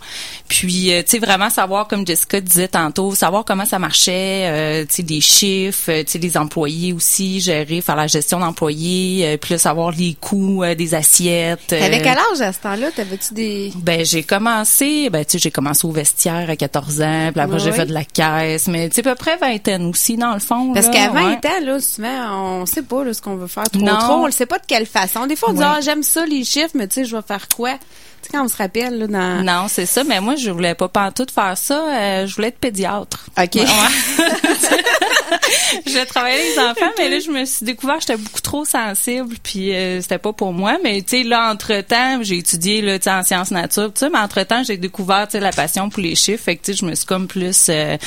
Puis, 0.47 0.91
euh, 0.93 1.01
tu 1.03 1.11
sais, 1.11 1.19
vraiment 1.19 1.49
savoir, 1.49 1.87
comme 1.87 2.05
Jessica 2.05 2.39
disait 2.41 2.67
tantôt, 2.67 3.13
savoir 3.15 3.45
comment 3.45 3.65
ça 3.65 3.79
marchait, 3.79 4.47
euh, 4.47 4.85
tu 4.85 4.95
sais, 4.95 5.03
des 5.03 5.21
chiffres, 5.21 5.91
euh, 5.91 6.03
tu 6.03 6.11
sais, 6.11 6.19
les 6.19 6.37
employés 6.37 6.93
aussi, 6.93 7.39
gérer, 7.39 7.81
faire 7.81 7.95
la 7.95 8.07
gestion 8.07 8.39
d'employés, 8.39 9.37
puis 9.41 9.53
là, 9.53 9.57
savoir 9.57 9.91
les 9.91 10.15
coûts 10.19 10.63
des 10.77 10.93
assiettes. 10.95 11.67
T'avais 11.67 11.99
quel 12.01 12.17
âge 12.17 12.41
à 12.41 12.51
ce 12.53 12.59
temps-là? 12.59 12.91
T'avais-tu 12.91 13.33
des... 13.33 13.71
ben 13.75 14.05
j'ai 14.05 14.23
commencé, 14.23 15.09
ben 15.09 15.23
tu 15.25 15.33
sais 15.33 15.39
j'ai 15.39 15.51
commencé 15.51 15.85
au 15.87 15.91
vestiaire 15.91 16.49
à 16.49 16.55
14 16.55 17.01
ans, 17.01 17.29
puis 17.31 17.41
après 17.41 17.55
Oui. 17.57 17.61
j'ai 17.63 17.71
fait 17.71 17.85
de 17.85 17.93
la 17.93 18.03
caisse, 18.03 18.67
mais 18.67 18.89
tu 18.89 18.95
sais 18.95 19.07
à 19.07 19.11
peu 19.11 19.15
près 19.15 19.37
vingtaine 19.37 19.85
aussi 19.87 20.17
dans 20.17 20.33
le 20.33 20.39
fond. 20.39 20.73
Parce 20.73 20.87
qu'à 20.89 21.09
20 21.09 21.13
ouais. 21.25 21.33
ans, 21.47 21.65
là, 21.65 21.79
souvent, 21.79 22.59
on 22.61 22.65
sait 22.65 22.83
pas 22.83 23.03
là, 23.03 23.13
ce 23.13 23.21
qu'on 23.21 23.35
veut 23.35 23.47
faire 23.47 23.63
trop 23.69 23.81
Non. 23.81 23.97
trop. 23.97 24.13
On 24.13 24.25
le 24.25 24.31
sait 24.31 24.45
pas 24.45 24.57
de 24.59 24.65
quelle 24.67 24.85
façon. 24.85 25.25
Des 25.27 25.35
fois, 25.35 25.49
on 25.49 25.53
dit, 25.53 25.59
Ouais. 25.59 25.65
ah, 25.67 25.79
j'aime 25.81 26.03
ça, 26.03 26.25
les 26.25 26.44
chiffres, 26.44 26.75
mais 26.75 26.88
tu 26.88 26.95
sais, 26.95 27.06
je 27.06 27.16
vais 27.16 27.22
faire 27.22 27.48
quoi? 27.50 27.77
Tu 28.25 28.31
sais, 28.31 28.38
quand 28.38 28.45
on 28.45 28.48
se 28.48 28.57
rappelle, 28.57 28.98
là, 28.98 29.07
dans... 29.07 29.44
Non, 29.44 29.68
c'est 29.69 29.86
ça, 29.86 30.04
mais 30.04 30.19
moi 30.19 30.36
je 30.36 30.50
voulais 30.50 30.74
pas 30.74 30.88
pantoute 30.88 31.30
faire 31.30 31.56
ça, 31.56 31.75
euh, 31.75 32.25
je 32.25 32.36
voulais 32.36 32.48
être 32.48 32.57
pédiatre. 32.57 33.27
OK. 33.38 33.56
Ouais, 33.56 33.66
je 35.86 35.98
avec 35.98 36.33
les 36.33 36.60
enfants, 36.60 36.92
mais 36.98 37.10
là 37.10 37.19
je 37.19 37.30
me 37.30 37.45
suis 37.45 37.66
découvert 37.66 37.98
que 37.98 38.01
j'étais 38.01 38.18
beaucoup 38.18 38.42
trop 38.42 38.66
sensible, 38.66 39.36
puis 39.44 39.75
euh, 39.75 40.01
c'était 40.01 40.18
pas 40.18 40.33
pour 40.33 40.54
moi. 40.54 40.77
Mais 40.83 41.01
tu 41.01 41.18
sais 41.18 41.24
là 41.24 41.51
entre 41.51 41.81
temps, 41.81 42.19
j'ai 42.22 42.38
étudié 42.38 42.81
là, 42.81 42.98
tu 42.98 43.04
sais, 43.04 43.12
en 43.12 43.24
sciences 43.24 43.51
nature, 43.51 43.92
tu 43.94 44.00
sais, 44.00 44.10
mais 44.10 44.19
entre 44.19 44.42
temps 44.44 44.63
j'ai 44.63 44.78
découvert 44.78 45.28
tu 45.28 45.33
sais 45.33 45.39
la 45.39 45.51
passion 45.51 45.89
pour 45.89 46.01
les 46.01 46.16
chiffres, 46.16 46.44
fait 46.44 46.56
que 46.56 46.66
tu 46.66 46.74
sais 46.74 46.80
je 46.80 46.86
me 46.86 46.95
suis 46.95 47.06
comme 47.06 47.28
plus 47.28 47.68
euh, 47.69 47.98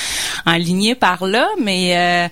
enlignée 0.46 0.94
par 0.94 1.26
là, 1.26 1.48
mais 1.60 1.96
euh, 1.96 2.28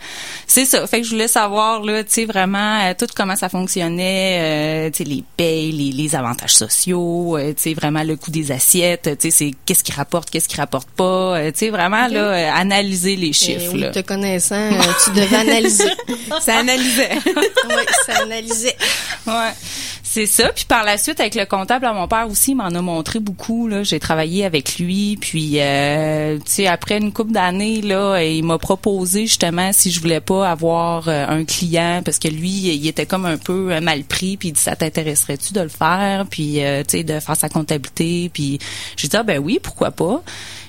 c'est 0.47 0.65
ça. 0.65 0.87
Fait 0.87 1.01
que 1.01 1.07
je 1.07 1.13
voulais 1.13 1.29
savoir 1.29 1.83
là, 1.83 2.03
tu 2.03 2.11
sais 2.11 2.25
vraiment 2.25 2.93
tout 2.99 3.07
comment 3.15 3.37
ça 3.37 3.49
fonctionnait, 3.49 4.87
euh, 4.87 4.91
tu 4.91 4.99
sais 4.99 5.05
les 5.05 5.25
payes, 5.37 5.73
les, 5.73 5.93
les 5.93 6.17
avantages 6.17 6.57
sociaux, 6.57 7.37
euh, 7.37 7.53
tu 7.55 7.63
sais 7.63 7.75
vraiment 7.77 8.03
le 8.03 8.17
coût 8.17 8.31
des 8.31 8.51
assiettes, 8.51 9.09
tu 9.21 9.31
sais 9.31 9.31
c'est 9.31 9.51
qu'est-ce 9.65 9.85
qui 9.85 9.93
rapporte, 9.93 10.31
qu'est-ce 10.31 10.49
qui 10.49 10.57
rapporte 10.57 10.89
pas, 10.91 11.39
euh, 11.39 11.53
tu 11.53 11.59
sais 11.59 11.71
vraiment 11.71 12.09
là 12.09 12.21
euh, 12.33 12.51
analyser 12.53 13.15
les 13.17 13.29
Et 13.29 13.33
chiffres 13.33 13.73
oui, 13.75 13.81
là. 13.81 13.91
te 13.91 14.01
connaissant, 14.01 14.57
euh, 14.57 14.81
tu 15.05 15.11
devais 15.11 15.37
analyser. 15.37 15.85
Ça 16.41 16.59
analysait. 16.59 17.11
oui, 17.27 17.85
ça 18.07 18.23
analysait. 18.23 18.77
Ouais. 19.27 19.53
C'est 20.17 20.25
ça. 20.25 20.49
Puis 20.49 20.65
par 20.65 20.83
la 20.83 20.97
suite, 20.97 21.21
avec 21.21 21.35
le 21.35 21.45
comptable 21.45 21.85
à 21.85 21.93
mon 21.93 22.09
père 22.09 22.27
aussi, 22.27 22.53
il 22.53 22.55
m'en 22.55 22.69
a 22.69 22.81
montré 22.81 23.21
beaucoup. 23.21 23.69
J'ai 23.83 24.01
travaillé 24.01 24.47
avec 24.47 24.79
lui. 24.79 25.19
Puis, 25.21 25.61
euh, 25.61 26.39
tu 26.39 26.43
sais, 26.47 26.67
après 26.67 26.97
une 26.97 27.13
couple 27.13 27.33
d'années, 27.33 27.83
là, 27.83 28.23
il 28.23 28.43
m'a 28.43 28.57
proposé 28.57 29.27
justement 29.27 29.75
si 29.75 29.91
je 29.91 30.01
voulais 30.01 30.23
pas 30.23 30.51
avoir 30.51 31.07
euh, 31.09 31.27
un 31.29 31.45
client 31.45 32.01
parce 32.03 32.19
que 32.19 32.29
lui, 32.29 32.49
il 32.49 32.87
était 32.87 33.05
comme 33.05 33.27
un 33.27 33.37
peu 33.37 33.71
euh, 33.71 33.83
mal 33.83 34.05
pris. 34.05 34.39
Puis 34.39 34.49
il 34.49 34.53
dit 34.53 34.61
ça 34.61 34.75
t'intéresserait-tu 34.75 35.53
de 35.53 35.61
le 35.61 35.69
faire? 35.69 36.25
Puis, 36.31 36.65
euh, 36.65 36.83
tu 36.83 36.97
sais, 36.97 37.05
de 37.05 37.21
faire 37.21 37.37
sa 37.37 37.51
comptabilité? 37.51 38.31
Puis 38.33 38.59
j'ai 38.97 39.09
dit 39.09 39.17
ah 39.19 39.23
ben 39.23 39.39
oui, 39.39 39.61
pourquoi 39.63 39.91
pas? 39.91 40.23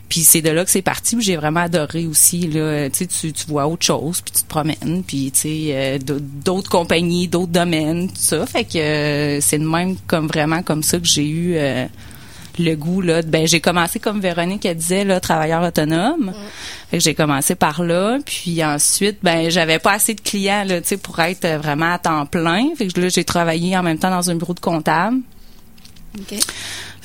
Puis 0.09 0.21
c'est 0.21 0.41
de 0.41 0.49
là 0.49 0.63
que 0.63 0.71
c'est 0.71 0.81
parti. 0.81 1.17
J'ai 1.19 1.35
vraiment 1.35 1.59
adoré 1.61 2.05
aussi 2.07 2.47
là. 2.47 2.89
Tu 2.89 3.07
tu 3.07 3.31
vois 3.47 3.67
autre 3.67 3.85
chose, 3.85 4.21
puis 4.21 4.31
tu 4.33 4.43
te 4.43 4.47
promènes, 4.47 5.03
puis 5.05 5.31
tu 5.31 5.39
sais 5.39 5.67
euh, 5.71 5.97
d'autres 5.99 6.69
compagnies, 6.69 7.27
d'autres 7.27 7.51
domaines, 7.51 8.07
tout 8.07 8.15
ça. 8.17 8.45
Fait 8.45 8.63
que 8.63 8.77
euh, 8.77 9.41
c'est 9.41 9.57
de 9.59 9.65
même 9.67 9.97
comme 10.07 10.27
vraiment 10.27 10.63
comme 10.63 10.81
ça 10.83 10.97
que 10.97 11.05
j'ai 11.05 11.27
eu 11.27 11.55
euh, 11.57 11.85
le 12.57 12.75
goût 12.75 13.01
là. 13.01 13.21
de- 13.21 13.27
Ben 13.27 13.45
j'ai 13.47 13.59
commencé 13.59 13.99
comme 13.99 14.21
Véronique 14.21 14.65
elle 14.65 14.77
disait 14.77 15.03
là, 15.03 15.19
travailleur 15.19 15.61
autonome. 15.61 16.33
Fait 16.89 16.99
que 16.99 17.03
j'ai 17.03 17.13
commencé 17.13 17.55
par 17.55 17.83
là, 17.83 18.17
puis 18.25 18.63
ensuite 18.63 19.17
ben 19.21 19.49
j'avais 19.51 19.77
pas 19.79 19.91
assez 19.91 20.13
de 20.13 20.21
clients 20.21 20.63
là, 20.65 20.79
tu 20.79 20.87
sais, 20.87 20.97
pour 20.97 21.19
être 21.19 21.45
vraiment 21.57 21.91
à 21.93 21.99
temps 21.99 22.25
plein. 22.25 22.69
Fait 22.77 22.87
que 22.87 23.01
là 23.01 23.09
j'ai 23.09 23.25
travaillé 23.25 23.77
en 23.77 23.83
même 23.83 23.99
temps 23.99 24.09
dans 24.09 24.29
un 24.31 24.35
bureau 24.35 24.53
de 24.53 24.61
comptable. 24.61 25.17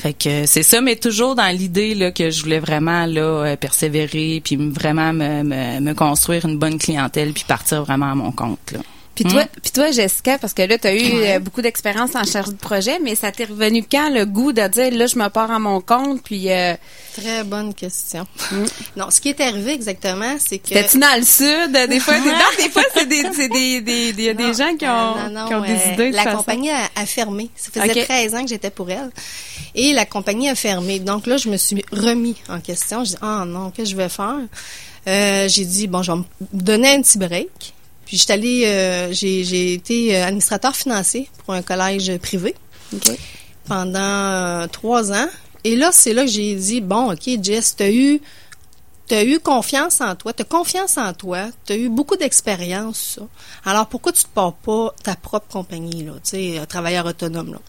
Fait 0.02 0.14
que 0.14 0.46
c'est 0.46 0.64
ça, 0.64 0.80
mais 0.80 0.96
toujours 0.96 1.36
dans 1.36 1.56
l'idée 1.56 1.94
là 1.94 2.10
que 2.10 2.28
je 2.28 2.42
voulais 2.42 2.58
vraiment 2.58 3.06
là 3.06 3.20
euh, 3.22 3.56
persévérer, 3.56 4.40
puis 4.42 4.56
vraiment 4.56 5.12
me, 5.12 5.44
me, 5.44 5.78
me 5.78 5.94
construire 5.94 6.44
une 6.44 6.58
bonne 6.58 6.76
clientèle, 6.76 7.32
puis 7.32 7.44
partir 7.46 7.84
vraiment 7.84 8.10
à 8.10 8.14
mon 8.16 8.32
compte 8.32 8.72
là. 8.72 8.80
Puis 9.14 9.24
toi, 9.24 9.44
puis 9.62 9.70
toi, 9.72 9.90
Jessica, 9.90 10.38
parce 10.38 10.54
que 10.54 10.62
là, 10.62 10.78
tu 10.78 10.86
as 10.86 10.94
eu 10.94 11.12
euh, 11.12 11.38
beaucoup 11.38 11.60
d'expérience 11.60 12.14
en 12.14 12.24
charge 12.24 12.48
de 12.48 12.54
projet, 12.56 12.98
mais 12.98 13.14
ça 13.14 13.30
t'est 13.30 13.44
revenu 13.44 13.84
quand 13.90 14.08
le 14.08 14.24
goût 14.24 14.52
de 14.52 14.66
dire, 14.68 14.90
là, 14.92 15.06
je 15.06 15.18
me 15.18 15.28
pars 15.28 15.50
à 15.50 15.58
mon 15.58 15.80
compte, 15.82 16.22
puis 16.22 16.50
euh, 16.50 16.74
Très 17.14 17.44
bonne 17.44 17.74
question. 17.74 18.26
Non, 18.96 19.10
ce 19.10 19.20
qui 19.20 19.28
est 19.30 19.40
arrivé 19.40 19.72
exactement, 19.72 20.36
c'est 20.38 20.58
que... 20.58 20.68
t'es-tu 20.74 20.98
dans 20.98 21.14
le 21.18 21.24
sud? 21.24 21.72
Des 21.90 22.00
fois, 22.00 22.18
non, 22.18 22.32
des 22.58 22.70
fois, 22.70 22.82
c'est 22.94 23.06
des, 23.06 23.22
des, 23.48 23.80
des, 23.82 24.12
des, 24.12 24.34
des 24.34 24.54
gens 24.54 24.74
qui 24.76 24.86
ont, 24.86 25.16
non, 25.16 25.30
non, 25.30 25.46
qui 25.48 25.54
ont 25.54 25.60
des 25.62 25.72
euh, 25.72 25.92
idées 25.92 26.10
de 26.10 26.16
La 26.16 26.22
façon. 26.24 26.36
compagnie 26.38 26.70
a, 26.70 26.88
a 26.96 27.04
fermé. 27.06 27.50
Ça 27.56 27.70
faisait 27.70 28.00
Ok. 28.00 28.06
13 28.06 28.34
ans 28.34 28.42
que 28.44 28.48
j'étais 28.48 28.70
pour 28.70 28.90
elle. 28.90 29.10
Et 29.74 29.92
la 29.92 30.04
compagnie 30.06 30.48
a 30.48 30.54
fermé. 30.54 30.98
Donc 31.00 31.26
là, 31.26 31.36
je 31.36 31.48
me 31.48 31.56
suis 31.58 31.84
remis 31.92 32.36
en 32.48 32.60
question. 32.60 33.04
Je 33.04 33.10
dis, 33.10 33.16
ah 33.22 33.44
non, 33.46 33.70
qu'est-ce 33.70 33.90
que 33.90 33.92
je 33.92 33.96
vais 33.96 34.08
faire? 34.08 34.36
Euh, 35.08 35.48
j'ai 35.48 35.64
dit, 35.64 35.86
bon, 35.86 36.02
je 36.02 36.12
vais 36.12 36.18
me 36.18 36.24
donner 36.52 36.90
un 36.94 37.02
petit 37.02 37.18
break. 37.18 37.74
Puis 38.12 38.18
j'étais 38.18 38.34
allée, 38.34 38.64
euh, 38.66 39.10
j'ai, 39.10 39.42
j'ai 39.42 39.72
été 39.72 40.14
euh, 40.14 40.26
administrateur 40.26 40.76
financier 40.76 41.30
pour 41.38 41.54
un 41.54 41.62
collège 41.62 42.14
privé 42.18 42.54
pendant 43.64 43.98
euh, 43.98 44.66
trois 44.66 45.12
ans. 45.12 45.28
Et 45.64 45.76
là, 45.76 45.92
c'est 45.92 46.12
là 46.12 46.26
que 46.26 46.30
j'ai 46.30 46.54
dit, 46.54 46.82
bon, 46.82 47.10
OK, 47.10 47.26
Jess, 47.42 47.74
t'as 47.74 47.90
eu, 47.90 48.20
t'as 49.06 49.24
eu 49.24 49.40
confiance 49.40 50.02
en 50.02 50.14
toi, 50.14 50.34
t'as 50.34 50.44
confiance 50.44 50.98
en 50.98 51.14
toi, 51.14 51.46
t'as 51.64 51.74
eu 51.74 51.88
beaucoup 51.88 52.16
d'expérience, 52.16 53.16
ça. 53.16 53.22
Alors, 53.64 53.86
pourquoi 53.86 54.12
tu 54.12 54.24
te 54.24 54.28
pars 54.28 54.52
pas 54.52 54.94
ta 55.02 55.16
propre 55.16 55.46
compagnie, 55.50 56.04
là, 56.04 56.12
tu 56.22 56.56
sais, 56.56 56.66
travailleur 56.68 57.06
autonome, 57.06 57.54
là? 57.54 57.60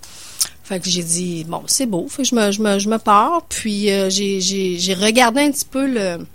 Fait 0.65 0.81
que 0.81 0.89
j'ai 0.89 1.03
dit, 1.03 1.45
bon, 1.45 1.63
c'est 1.67 1.85
beau, 1.85 2.09
fait 2.09 2.23
que 2.23 2.27
je 2.27 2.35
me, 2.35 2.51
je 2.51 2.62
me, 2.62 2.79
je 2.79 2.89
me 2.89 2.97
pars, 2.97 3.43
puis 3.47 3.89
euh, 3.91 4.09
j'ai, 4.09 4.41
j'ai, 4.41 4.77
j'ai 4.77 4.93
regardé 4.93 5.39
un 5.39 5.51
petit 5.51 5.63
peu 5.63 5.88
le, 5.88 6.25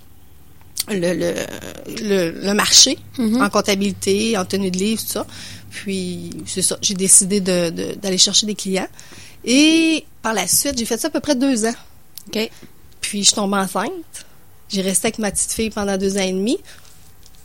le, 0.90 1.14
le, 1.14 1.35
le, 2.02 2.30
le 2.47 2.54
marché 2.54 2.99
en 3.18 3.49
comptabilité, 3.50 4.37
en 4.37 4.45
tenue 4.45 4.71
de 4.71 4.78
livre, 4.78 5.00
tout 5.02 5.09
ça. 5.09 5.26
Puis, 5.71 6.30
c'est 6.47 6.62
ça, 6.62 6.78
j'ai 6.80 6.95
décidé 6.95 7.40
de, 7.40 7.71
de- 7.71 7.95
d'aller 7.95 8.18
chercher 8.18 8.47
des 8.47 8.54
clients. 8.54 8.88
Et 9.45 10.04
par 10.23 10.33
la 10.35 10.47
suite, 10.47 10.78
j'ai 10.78 10.85
fait 10.85 10.97
ça 10.99 11.09
à 11.09 11.11
peu 11.11 11.21
près 11.21 11.35
deux 11.37 11.66
ans. 11.66 11.75
OK. 12.28 12.50
Puis, 13.00 13.25
je 13.25 13.35
tombe 13.35 13.52
enceinte. 13.54 13.90
J'ai 14.68 14.83
resté 14.83 15.07
avec 15.09 15.18
ma 15.18 15.30
petite 15.30 15.52
fille 15.52 15.71
pendant 15.71 15.97
deux 15.97 16.16
ans 16.18 16.23
et 16.23 16.33
demi. 16.33 16.59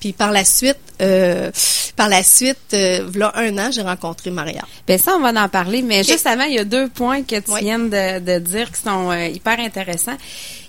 Puis 0.04 0.12
par 0.12 0.34
la 0.34 0.44
suite, 0.44 0.76
euh, 1.02 1.50
par 1.96 2.10
la 2.10 2.24
suite, 2.24 2.58
euh, 2.74 3.10
là 3.16 3.32
un 3.36 3.58
an, 3.58 3.70
j'ai 3.72 3.84
rencontré 3.84 4.32
Maria. 4.32 4.62
Ben 4.86 5.00
ça, 5.00 5.14
on 5.16 5.22
va 5.22 5.30
en 5.42 5.48
parler. 5.48 5.82
Mais 5.82 6.04
juste 6.04 6.28
avant, 6.28 6.44
il 6.44 6.56
y 6.56 6.60
a 6.60 6.66
deux 6.66 6.90
points 6.90 7.24
que 7.24 7.38
tu 7.40 7.50
Oui. 7.54 7.62
viens 7.62 7.80
de, 7.80 8.20
de 8.20 8.40
dire 8.40 8.70
qui 8.70 8.82
sont 8.82 9.12
euh, 9.12 9.28
hyper 9.28 9.58
intéressants. 9.62 10.18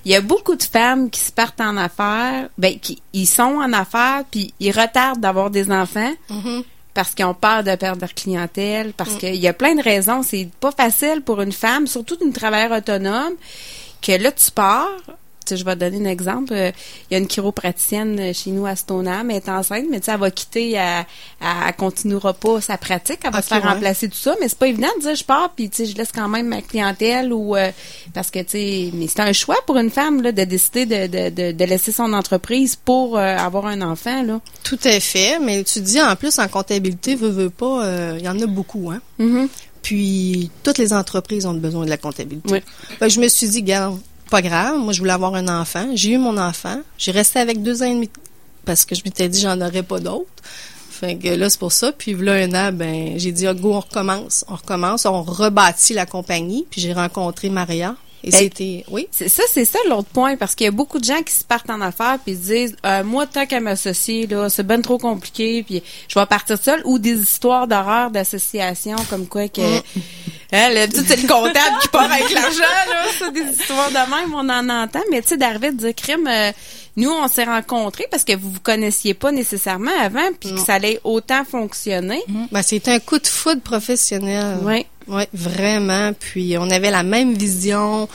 Il 0.04 0.12
y 0.12 0.14
a 0.14 0.20
beaucoup 0.20 0.54
de 0.54 0.62
femmes 0.62 1.10
qui 1.10 1.18
se 1.18 1.32
partent 1.32 1.60
en 1.60 1.76
affaires, 1.76 2.48
ben 2.58 2.78
qui 2.78 3.02
ils 3.12 3.26
sont 3.26 3.42
en 3.58 3.72
affaires, 3.72 4.22
puis 4.30 4.54
ils 4.60 4.70
retardent 4.70 5.18
d'avoir 5.18 5.50
des 5.50 5.68
enfants 5.72 6.12
parce 6.94 7.12
qu'ils 7.16 7.24
ont 7.24 7.34
peur 7.34 7.64
de 7.64 7.74
perdre 7.74 8.02
leur 8.02 8.14
clientèle, 8.14 8.92
parce 8.92 9.14
qu'il 9.16 9.34
y 9.34 9.48
a 9.48 9.52
plein 9.52 9.74
de 9.74 9.82
raisons. 9.82 10.22
C'est 10.22 10.48
pas 10.60 10.70
facile 10.70 11.22
pour 11.26 11.40
une 11.42 11.50
femme, 11.50 11.88
surtout 11.88 12.16
une 12.24 12.32
travailleur 12.32 12.70
autonome, 12.70 13.32
que 14.00 14.12
là, 14.12 14.30
tu 14.30 14.52
pars. 14.52 14.90
Je 15.50 15.64
vais 15.64 15.74
te 15.74 15.80
donner 15.80 16.06
un 16.06 16.10
exemple. 16.10 16.52
Euh, 16.52 16.70
Il 17.10 17.14
y 17.14 17.16
a 17.16 17.18
une 17.18 17.26
chiropraticienne 17.26 18.18
euh, 18.18 18.32
chez 18.32 18.50
nous 18.50 18.66
à 18.66 18.76
Stoneham, 18.76 19.30
elle 19.30 19.36
est 19.36 19.48
enceinte, 19.48 19.84
mais 19.90 20.00
tu 20.00 20.06
sais, 20.06 20.12
elle 20.12 20.20
va 20.20 20.30
quitter, 20.30 20.72
elle, 20.72 21.04
elle 21.40 21.76
continuera 21.76 22.32
pas 22.32 22.60
sa 22.60 22.78
pratique, 22.78 23.20
elle 23.24 23.32
va 23.32 23.42
se 23.42 23.48
faire 23.48 23.62
ouais. 23.62 23.70
remplacer 23.70 24.08
tout 24.08 24.16
ça, 24.16 24.34
mais 24.40 24.48
c'est 24.48 24.58
pas 24.58 24.68
évident 24.68 24.88
de 24.96 25.02
dire 25.02 25.14
je 25.14 25.24
pars 25.24 25.50
puis 25.54 25.68
tu 25.70 25.76
sais, 25.78 25.86
je 25.86 25.96
laisse 25.96 26.12
quand 26.12 26.28
même 26.28 26.48
ma 26.48 26.62
clientèle 26.62 27.32
ou 27.32 27.56
euh, 27.56 27.70
parce 28.12 28.30
que 28.30 28.38
tu 28.40 28.50
sais, 28.50 28.90
mais 28.94 29.06
c'est 29.06 29.20
un 29.20 29.32
choix 29.32 29.56
pour 29.66 29.76
une 29.76 29.90
femme 29.90 30.22
là 30.22 30.32
de 30.32 30.44
décider 30.44 30.86
de, 30.86 31.06
de, 31.06 31.30
de, 31.30 31.52
de 31.52 31.64
laisser 31.64 31.92
son 31.92 32.12
entreprise 32.12 32.76
pour 32.76 33.18
euh, 33.18 33.36
avoir 33.36 33.66
un 33.66 33.82
enfant 33.82 34.22
là. 34.22 34.40
Tout 34.62 34.78
à 34.84 34.98
fait, 35.00 35.38
mais 35.40 35.62
tu 35.64 35.80
dis 35.80 36.00
en 36.00 36.16
plus 36.16 36.38
en 36.38 36.48
comptabilité, 36.48 37.14
veut, 37.14 37.28
veut 37.30 37.50
pas, 37.50 38.14
il 38.18 38.24
y 38.24 38.28
en 38.28 38.40
a 38.40 38.46
beaucoup, 38.46 38.90
hein. 38.90 39.00
Mhm. 39.18 39.48
Puis 39.82 40.50
toutes 40.62 40.78
les 40.78 40.94
entreprises 40.94 41.44
ont 41.44 41.52
besoin 41.52 41.84
de 41.84 41.90
la 41.90 41.98
comptabilité. 41.98 42.50
Oui. 42.50 42.60
Fait 42.98 43.06
que 43.06 43.12
je 43.12 43.20
me 43.20 43.28
suis 43.28 43.48
dit, 43.48 43.62
garde, 43.62 44.00
pas 44.30 44.42
grave, 44.42 44.78
moi 44.78 44.92
je 44.92 44.98
voulais 44.98 45.12
avoir 45.12 45.34
un 45.34 45.48
enfant. 45.48 45.86
J'ai 45.94 46.12
eu 46.12 46.18
mon 46.18 46.36
enfant. 46.38 46.80
J'ai 46.98 47.12
resté 47.12 47.38
avec 47.38 47.62
deux 47.62 47.82
ans 47.82 47.86
et 47.86 47.94
demi 47.94 48.10
parce 48.64 48.84
que 48.84 48.94
je 48.94 49.02
m'étais 49.04 49.28
dit 49.28 49.40
j'en 49.40 49.60
aurais 49.60 49.82
pas 49.82 50.00
d'autres. 50.00 50.30
Fait 50.90 51.16
que 51.16 51.28
là, 51.28 51.50
c'est 51.50 51.58
pour 51.58 51.72
ça. 51.72 51.90
Puis 51.92 52.14
là, 52.14 52.34
un 52.34 52.54
an, 52.54 52.72
ben, 52.72 53.18
j'ai 53.18 53.32
dit, 53.32 53.48
ah, 53.48 53.54
go, 53.54 53.74
on 53.74 53.80
recommence. 53.80 54.44
On 54.48 54.54
recommence. 54.54 55.06
On 55.06 55.22
rebâtit 55.22 55.92
la 55.92 56.06
compagnie. 56.06 56.66
Puis 56.70 56.80
j'ai 56.80 56.92
rencontré 56.92 57.50
Maria. 57.50 57.96
Et 58.26 58.30
Ben, 58.30 58.38
c'était, 58.38 58.84
oui. 58.90 59.06
C'est 59.10 59.28
ça, 59.28 59.42
c'est 59.52 59.66
ça 59.66 59.78
l'autre 59.86 60.08
point, 60.08 60.36
parce 60.36 60.54
qu'il 60.54 60.64
y 60.64 60.68
a 60.68 60.70
beaucoup 60.70 60.98
de 60.98 61.04
gens 61.04 61.22
qui 61.22 61.34
se 61.34 61.44
partent 61.44 61.68
en 61.68 61.82
affaires 61.82 62.18
puis 62.24 62.34
se 62.34 62.40
disent 62.40 62.76
euh, 62.86 63.04
moi 63.04 63.26
tant 63.26 63.44
qu'à 63.44 63.60
m'associer 63.60 64.26
là, 64.26 64.48
c'est 64.48 64.66
ben 64.66 64.80
trop 64.80 64.96
compliqué 64.96 65.62
puis 65.62 65.82
je 66.08 66.18
vais 66.18 66.24
partir 66.24 66.58
seule 66.58 66.80
ou 66.86 66.98
des 66.98 67.20
histoires 67.20 67.68
d'horreur 67.68 68.10
d'association 68.10 68.96
comme 69.10 69.26
quoi 69.26 69.48
que 69.48 69.60
hein, 70.52 70.68
le, 70.70 70.86
c'est 70.90 71.20
le 71.20 71.28
comptable 71.28 71.76
qui 71.82 71.88
part 71.88 72.10
avec 72.10 72.32
l'argent 72.32 72.62
là, 72.90 73.04
ça 73.18 73.30
des 73.30 73.42
histoires 73.42 73.90
de 73.90 73.94
même 73.94 74.34
on 74.34 74.48
en 74.48 74.82
entend, 74.82 75.02
mais 75.10 75.20
tu 75.20 75.28
sais 75.28 75.36
d'arriver 75.36 75.72
de 75.72 75.76
dire 75.76 75.94
crime 75.94 76.26
euh, 76.26 76.50
nous 76.96 77.10
on 77.10 77.28
s'est 77.28 77.44
rencontrés 77.44 78.06
parce 78.10 78.24
que 78.24 78.34
vous 78.34 78.50
vous 78.50 78.60
connaissiez 78.60 79.12
pas 79.12 79.32
nécessairement 79.32 79.92
avant 80.00 80.30
puis 80.40 80.54
que 80.54 80.60
ça 80.60 80.74
allait 80.74 81.00
autant 81.04 81.44
fonctionner. 81.44 82.22
Ben, 82.52 82.62
c'était 82.62 82.92
un 82.92 83.00
coup 83.00 83.18
de 83.18 83.26
foudre 83.26 83.60
professionnel. 83.60 84.58
Oui. 84.62 84.86
Oui, 85.06 85.24
vraiment. 85.32 86.12
Puis 86.18 86.56
on 86.58 86.70
avait 86.70 86.90
la 86.90 87.02
même 87.02 87.34
vision. 87.34 88.08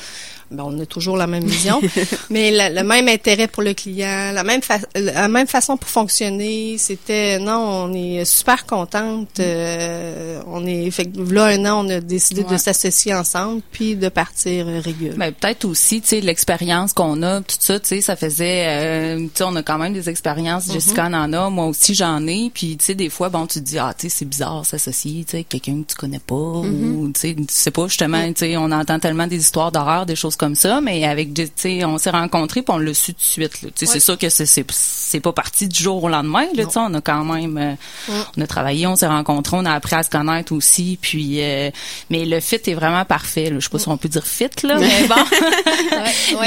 Ben, 0.52 0.64
on 0.66 0.80
a 0.80 0.86
toujours 0.88 1.16
la 1.16 1.28
même 1.28 1.44
vision, 1.44 1.80
mais 2.32 2.50
la- 2.50 2.70
le 2.72 2.84
même 2.84 3.08
intérêt 3.08 3.48
pour 3.48 3.62
le 3.62 3.74
client, 3.76 4.32
la 4.34 4.44
même 4.44 4.62
fa- 4.64 4.80
la 4.96 5.28
même 5.28 5.46
façon 5.48 5.78
pour 5.78 5.90
fonctionner. 5.90 6.78
C'était 6.80 7.38
non, 7.40 7.88
on 7.90 7.94
est 7.94 8.26
super 8.26 8.66
contente. 8.66 9.40
euh, 9.40 10.42
on 10.48 10.66
est 10.66 10.90
fait 10.92 11.10
là 11.30 11.46
un 11.46 11.66
an, 11.66 11.86
on 11.86 11.90
a 11.90 12.00
décidé 12.00 12.44
de 12.44 12.58
s'associer 12.58 13.14
ensemble 13.14 13.62
puis 13.72 13.96
de 13.96 14.10
partir 14.10 14.68
euh, 14.68 14.80
régulièrement. 14.84 15.18
Ben, 15.20 15.32
peut-être 15.34 15.66
aussi, 15.66 16.02
tu 16.02 16.08
sais, 16.10 16.22
l'expérience 16.22 16.94
qu'on 16.94 17.22
a, 17.24 17.42
tout 17.42 17.56
ça, 17.60 17.80
tu 17.80 17.88
sais, 17.90 18.02
ça 18.02 18.16
faisait, 18.16 18.66
euh, 18.68 19.20
tu 19.20 19.30
sais, 19.36 19.44
on 19.46 19.56
a 19.56 19.62
quand 19.64 19.78
même 19.78 19.94
des 19.94 20.10
expériences. 20.10 20.68
Mm-hmm. 20.68 20.74
Jessica 20.74 21.06
en 21.06 21.14
en 21.14 21.34
a, 21.34 21.50
moi 21.50 21.66
aussi 21.68 21.94
j'en 21.94 22.26
ai. 22.28 22.50
Puis, 22.54 22.78
tu 22.78 22.86
sais, 22.86 22.96
des 22.96 23.10
fois, 23.10 23.30
bon, 23.30 23.46
tu 23.46 23.60
te 23.60 23.66
dis, 23.66 23.78
ah, 23.78 23.94
tu 23.98 24.10
sais, 24.10 24.16
c'est 24.20 24.26
bizarre 24.26 24.66
s'associer, 24.66 25.24
tu 25.26 25.38
sais, 25.38 25.44
quelqu'un 25.44 25.82
que 25.84 25.92
tu 25.92 25.96
connais 25.96 26.20
pas, 26.20 26.36
Mm-hmm. 26.36 26.92
ou, 26.96 27.12
tu 27.14 27.20
sais, 27.20 27.36
tu 27.36 27.46
sais 27.50 27.72
pas, 27.72 27.88
justement, 27.88 28.26
tu 28.30 28.34
sais, 28.38 28.58
on 28.58 28.72
entend 28.72 29.00
tellement 29.00 29.28
des 29.28 29.38
histoires 29.38 29.72
d'horreur, 29.72 30.06
des 30.06 30.16
choses 30.16 30.36
comme 30.40 30.56
ça, 30.56 30.82
mais 30.82 31.06
avec, 31.06 31.34
tu 31.34 31.48
sais, 31.56 31.86
on 31.86 31.98
s'est 32.00 32.10
rencontrés 32.10 32.62
puis 32.64 32.74
on 32.74 32.80
l'a 32.80 32.94
su 32.94 33.14
tout 33.14 33.20
de 33.20 33.24
suite, 33.26 33.62
là. 33.62 33.70
Tu 33.76 33.86
sais, 33.86 33.92
Ouais. 33.92 33.94
c'est 33.94 34.00
sûr 34.00 34.18
que 34.18 34.30
c'est, 34.30 35.20
pas 35.20 35.34
parti 35.34 35.68
du 35.68 35.84
jour 35.84 36.04
au 36.04 36.10
lendemain, 36.10 36.46
là, 36.56 36.66
tu 36.66 36.72
sais, 36.72 36.80
on 36.80 36.94
a 36.94 37.02
quand 37.02 37.24
même, 37.26 37.58
euh, 37.58 38.14
on 38.38 38.42
a 38.42 38.48
travaillé, 38.48 38.88
on 38.88 38.96
s'est 38.96 39.08
rencontrés, 39.08 39.58
on 39.60 39.66
a 39.66 39.74
appris 39.74 39.96
à 39.96 40.04
se 40.04 40.10
connaître 40.10 40.54
aussi, 40.54 40.98
puis, 41.02 41.42
euh, 41.42 41.70
mais 42.10 42.26
le 42.26 42.40
fit 42.40 42.56
est 42.66 42.74
vraiment 42.74 43.06
parfait, 43.06 43.50
là. 43.50 43.58
Je 43.60 43.66
sais 43.66 43.70
pas 43.70 43.80
si 43.80 43.88
on 43.90 43.98
peut 43.98 44.10
dire 44.10 44.26
fit, 44.26 44.50
là, 44.64 44.76
mais 44.80 45.08
bon. 45.08 45.16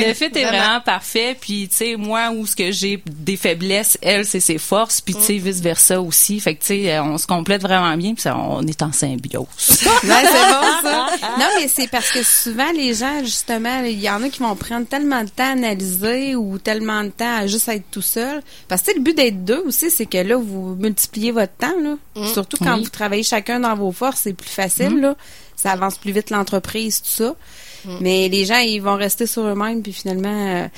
le 0.07 0.15
fit 0.15 0.25
est 0.25 0.45
vraiment. 0.45 0.81
parfait. 0.85 1.37
Puis, 1.41 1.69
tu 1.69 1.77
sais, 1.77 1.97
moi, 1.97 2.31
où 2.31 2.47
ce 2.47 2.57
que 2.57 2.73
j'ai 2.73 3.03
des 3.07 3.37
faiblesses, 3.37 3.99
elle, 4.01 4.25
c'est 4.27 4.41
ses 4.41 4.59
forces. 4.59 5.01
Puis, 5.01 5.15
tu 5.15 5.21
sais, 5.23 5.37
vice-versa 5.37 6.01
aussi. 6.01 6.41
Fait 6.41 6.55
que, 6.55 6.61
tu 6.61 6.67
sais, 6.85 6.99
on 7.01 7.19
se 7.19 7.27
complète 7.27 7.63
vraiment 7.63 7.97
bien. 7.97 8.15
Puis, 8.15 8.25
on 8.35 8.63
est 8.67 8.83
en 8.83 8.93
symbiose. 8.93 9.47
Ben, 10.05 10.19
c'est 10.25 10.53
bon, 10.53 10.89
ça. 10.91 11.07
Non, 11.39 11.47
mais 11.61 11.69
c'est 11.69 11.89
parce 11.89 12.11
que 12.11 12.23
souvent, 12.23 12.71
les 12.73 12.95
gens, 12.95 13.21
justement, 13.21 13.82
il 13.85 14.01
y 14.01 14.09
en 14.11 14.23
a 14.23 14.29
qui 14.29 14.41
vont 14.41 14.55
prendre 14.57 14.87
tellement 14.87 15.23
de 15.25 15.29
temps 15.29 15.45
à 15.45 15.53
analyser 15.53 16.35
ou 16.37 16.59
tellement 16.59 17.05
de 17.05 17.11
temps 17.11 17.37
à 17.39 17.47
juste 17.47 17.69
être 17.69 17.85
tout 17.91 18.03
seul. 18.03 18.43
Parce 18.69 18.83
que, 18.83 18.93
le 18.95 19.01
but 19.01 19.17
d'être 19.17 19.45
deux 19.45 19.63
aussi, 19.67 19.91
c'est 19.91 20.07
que 20.07 20.19
là, 20.19 20.37
vous 20.37 20.75
multipliez 20.77 21.31
votre 21.33 21.53
temps, 21.55 21.79
là. 21.83 21.97
Surtout 22.33 22.57
quand 22.59 22.77
Oui. 22.77 22.85
vous 22.85 22.91
travaillez 22.91 23.23
chacun 23.23 23.61
dans 23.61 23.75
vos 23.75 23.93
forces, 23.93 24.21
c'est 24.23 24.33
plus 24.35 24.49
facile, 24.51 25.01
là. 25.01 25.17
Ça 25.57 25.73
avance 25.73 25.97
plus 25.99 26.13
vite 26.13 26.31
l'entreprise, 26.31 27.01
tout 27.03 27.09
ça. 27.09 27.35
Mais 28.01 28.29
les 28.29 28.45
gens, 28.45 28.59
ils 28.59 28.81
vont 28.81 28.97
rester 28.97 29.27
sur 29.27 29.43
eux-mêmes, 29.43 29.83
puis 29.83 29.93
finalement, 29.93 30.29
euh, 30.49 30.69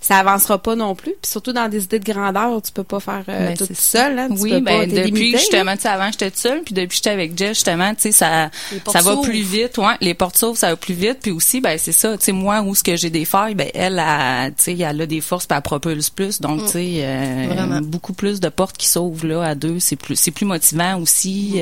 ça 0.00 0.18
avancera 0.18 0.58
pas 0.58 0.74
non 0.74 0.94
plus. 0.94 1.14
Puis 1.20 1.30
surtout 1.30 1.52
dans 1.52 1.68
des 1.68 1.84
idées 1.84 1.98
de 1.98 2.12
grandeur, 2.12 2.60
tu 2.62 2.72
peux 2.72 2.84
pas 2.84 3.00
faire 3.00 3.24
euh, 3.28 3.48
Ben, 3.48 3.56
tout 3.56 3.68
seul, 3.74 4.18
hein. 4.18 4.28
Tu 4.34 4.40
oui, 4.42 4.50
peux 4.52 4.60
ben 4.60 4.88
depuis 4.88 5.10
limité, 5.10 5.38
justement, 5.38 5.76
tu 5.76 5.82
sais, 5.82 5.88
avant 5.88 6.10
j'étais 6.10 6.32
seule, 6.34 6.62
puis 6.62 6.74
depuis 6.74 6.88
que 6.88 6.94
j'étais 6.96 7.10
avec 7.10 7.36
Jess, 7.36 7.48
justement, 7.58 7.94
tu 7.94 8.02
sais, 8.02 8.12
ça, 8.12 8.50
ça 8.90 9.00
va 9.00 9.16
plus 9.18 9.42
vite, 9.42 9.78
ouais. 9.78 9.94
Les 10.00 10.14
portes 10.14 10.36
s'ouvrent, 10.36 10.58
ça 10.58 10.70
va 10.70 10.76
plus 10.76 10.94
vite, 10.94 11.18
puis 11.22 11.30
aussi, 11.30 11.60
ben 11.60 11.78
c'est 11.78 11.92
ça, 11.92 12.16
tu 12.16 12.24
sais, 12.24 12.32
moi 12.32 12.60
où 12.62 12.74
ce 12.74 12.82
que 12.82 12.96
j'ai 12.96 13.10
des 13.10 13.24
failles, 13.24 13.54
ben 13.54 13.68
elle, 13.74 13.98
a, 13.98 14.50
tu 14.50 14.54
sais, 14.58 14.78
elle 14.78 15.00
a 15.00 15.06
des 15.06 15.20
forces, 15.20 15.46
puis 15.46 15.56
elle 15.56 15.62
propulse 15.62 16.10
plus, 16.10 16.40
donc 16.40 16.64
tu 16.64 16.72
sais, 16.72 16.92
euh, 17.02 17.46
Vraiment. 17.48 17.80
beaucoup 17.80 18.12
plus 18.12 18.40
de 18.40 18.48
portes 18.48 18.76
qui 18.76 18.88
s'ouvrent 18.88 19.26
là 19.26 19.42
à 19.42 19.54
deux, 19.54 19.78
c'est 19.80 19.96
plus, 19.96 20.16
c'est 20.16 20.30
plus 20.30 20.46
motivant 20.46 20.98
aussi. 21.00 21.60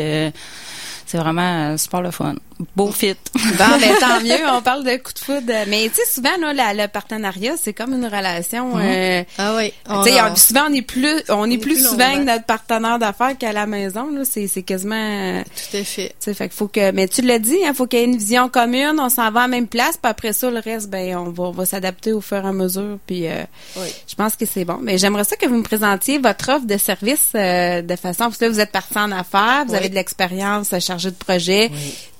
C'est 1.06 1.18
vraiment 1.18 1.70
euh, 1.72 1.76
super 1.76 2.02
le 2.02 2.10
fun. 2.10 2.34
Beau 2.74 2.90
fit. 2.90 3.14
Bon, 3.34 3.64
ben 3.80 3.94
tant 4.00 4.20
mieux, 4.22 4.48
on 4.50 4.62
parle 4.62 4.82
de 4.82 4.96
coup 4.96 5.12
de 5.12 5.18
foudre. 5.18 5.52
Mais 5.68 5.88
tu 5.90 5.96
sais, 5.96 6.02
souvent, 6.10 6.36
là, 6.40 6.52
la- 6.54 6.72
le 6.84 6.88
partenariat, 6.88 7.52
c'est 7.60 7.74
comme 7.74 7.92
une 7.92 8.06
relation. 8.06 8.72
euh, 8.78 9.22
Ah 9.38 9.54
oui. 9.56 9.72
tu 10.04 10.10
sais, 10.10 10.18
souvent, 10.36 10.64
on 10.70 10.72
est 10.72 10.80
plus, 10.82 11.22
on 11.28 11.50
est 11.50 11.54
est 11.54 11.58
plus 11.58 11.74
plus 11.74 11.86
souvent 11.86 12.14
que 12.14 12.22
notre 12.24 12.44
partenaire 12.44 12.98
d'affaires 12.98 13.36
qu'à 13.38 13.52
la 13.52 13.66
maison. 13.66 14.10
Là, 14.10 14.22
c'est, 14.24 14.46
c'est 14.46 14.62
quasiment. 14.62 15.42
tout 15.44 15.76
à 15.76 15.84
fait. 15.84 16.08
Tu 16.08 16.14
sais, 16.18 16.34
fait 16.34 16.48
qu'il 16.48 16.56
faut 16.56 16.68
que. 16.68 16.90
Mais 16.92 17.08
tu 17.08 17.20
l'as 17.22 17.38
dit, 17.38 17.56
il 17.62 17.74
faut 17.74 17.86
qu'il 17.86 17.98
y 17.98 18.02
ait 18.02 18.06
une 18.06 18.16
vision 18.16 18.48
commune. 18.48 18.96
On 18.98 19.08
s'en 19.10 19.30
va 19.30 19.40
à 19.40 19.42
la 19.44 19.48
même 19.48 19.66
place, 19.68 19.96
puis 20.02 20.10
après 20.10 20.32
ça, 20.32 20.50
le 20.50 20.58
reste, 20.60 20.88
ben, 20.88 21.16
on 21.16 21.30
va, 21.30 21.44
on 21.44 21.50
va 21.52 21.66
s'adapter 21.66 22.12
au 22.14 22.20
fur 22.22 22.38
et 22.44 22.48
à 22.48 22.52
mesure. 22.52 22.98
Puis, 23.06 23.26
euh, 23.28 23.44
Oui. 23.76 23.86
je 24.08 24.14
pense 24.14 24.34
que 24.34 24.46
c'est 24.46 24.64
bon. 24.64 24.78
Mais 24.82 24.96
j'aimerais 24.96 25.24
ça 25.24 25.36
que 25.36 25.46
vous 25.46 25.56
me 25.56 25.62
présentiez 25.62 26.18
votre 26.18 26.50
offre 26.50 26.66
de 26.66 26.78
service 26.78 27.28
euh, 27.34 27.82
de 27.82 27.96
façon 27.96 28.24
parce 28.24 28.38
que 28.38 28.46
là, 28.46 28.50
vous 28.50 28.60
êtes 28.60 28.72
parti 28.72 28.96
en 28.98 29.12
affaires, 29.12 29.64
vous 29.66 29.72
Oui. 29.72 29.78
avez 29.78 29.88
de 29.90 29.94
l'expérience, 29.94 30.70
euh, 30.96 30.98
chargé 30.98 31.10
de 31.10 31.16
projet, 31.16 31.70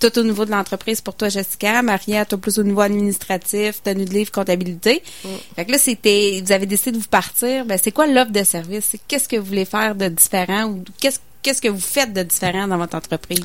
tout 0.00 0.18
au 0.18 0.22
niveau 0.22 0.44
de 0.44 0.50
l'entreprise 0.50 1.00
pour 1.00 1.14
toi, 1.14 1.28
Jessica. 1.28 1.82
Maria, 1.82 2.24
toi 2.24 2.38
plus 2.38 2.58
au 2.58 2.62
niveau 2.62 2.80
administratif, 2.80 3.82
tenue 3.82 4.04
de 4.04 4.10
livre, 4.12 4.30
comptabilité. 4.30 5.02
Fait 5.54 5.64
que 5.64 5.72
là, 5.72 5.78
c'était, 5.78 6.42
vous 6.44 6.52
avez 6.52 6.66
décidé 6.66 6.92
de 6.92 6.98
vous 6.98 7.08
partir. 7.08 7.64
Ben, 7.64 7.78
c'est 7.82 7.92
quoi 7.92 8.06
l'offre 8.06 8.32
de 8.32 8.44
service? 8.44 8.96
Qu'est-ce 9.08 9.28
que 9.28 9.36
vous 9.36 9.46
voulez 9.46 9.64
faire 9.64 9.94
de 9.94 10.08
différent 10.08 10.64
ou 10.64 10.84
qu'est-ce 11.00 11.18
Qu'est-ce 11.46 11.62
que 11.62 11.68
vous 11.68 11.78
faites 11.78 12.12
de 12.12 12.24
différent 12.24 12.66
dans 12.66 12.76
votre 12.76 12.96
entreprise? 12.96 13.44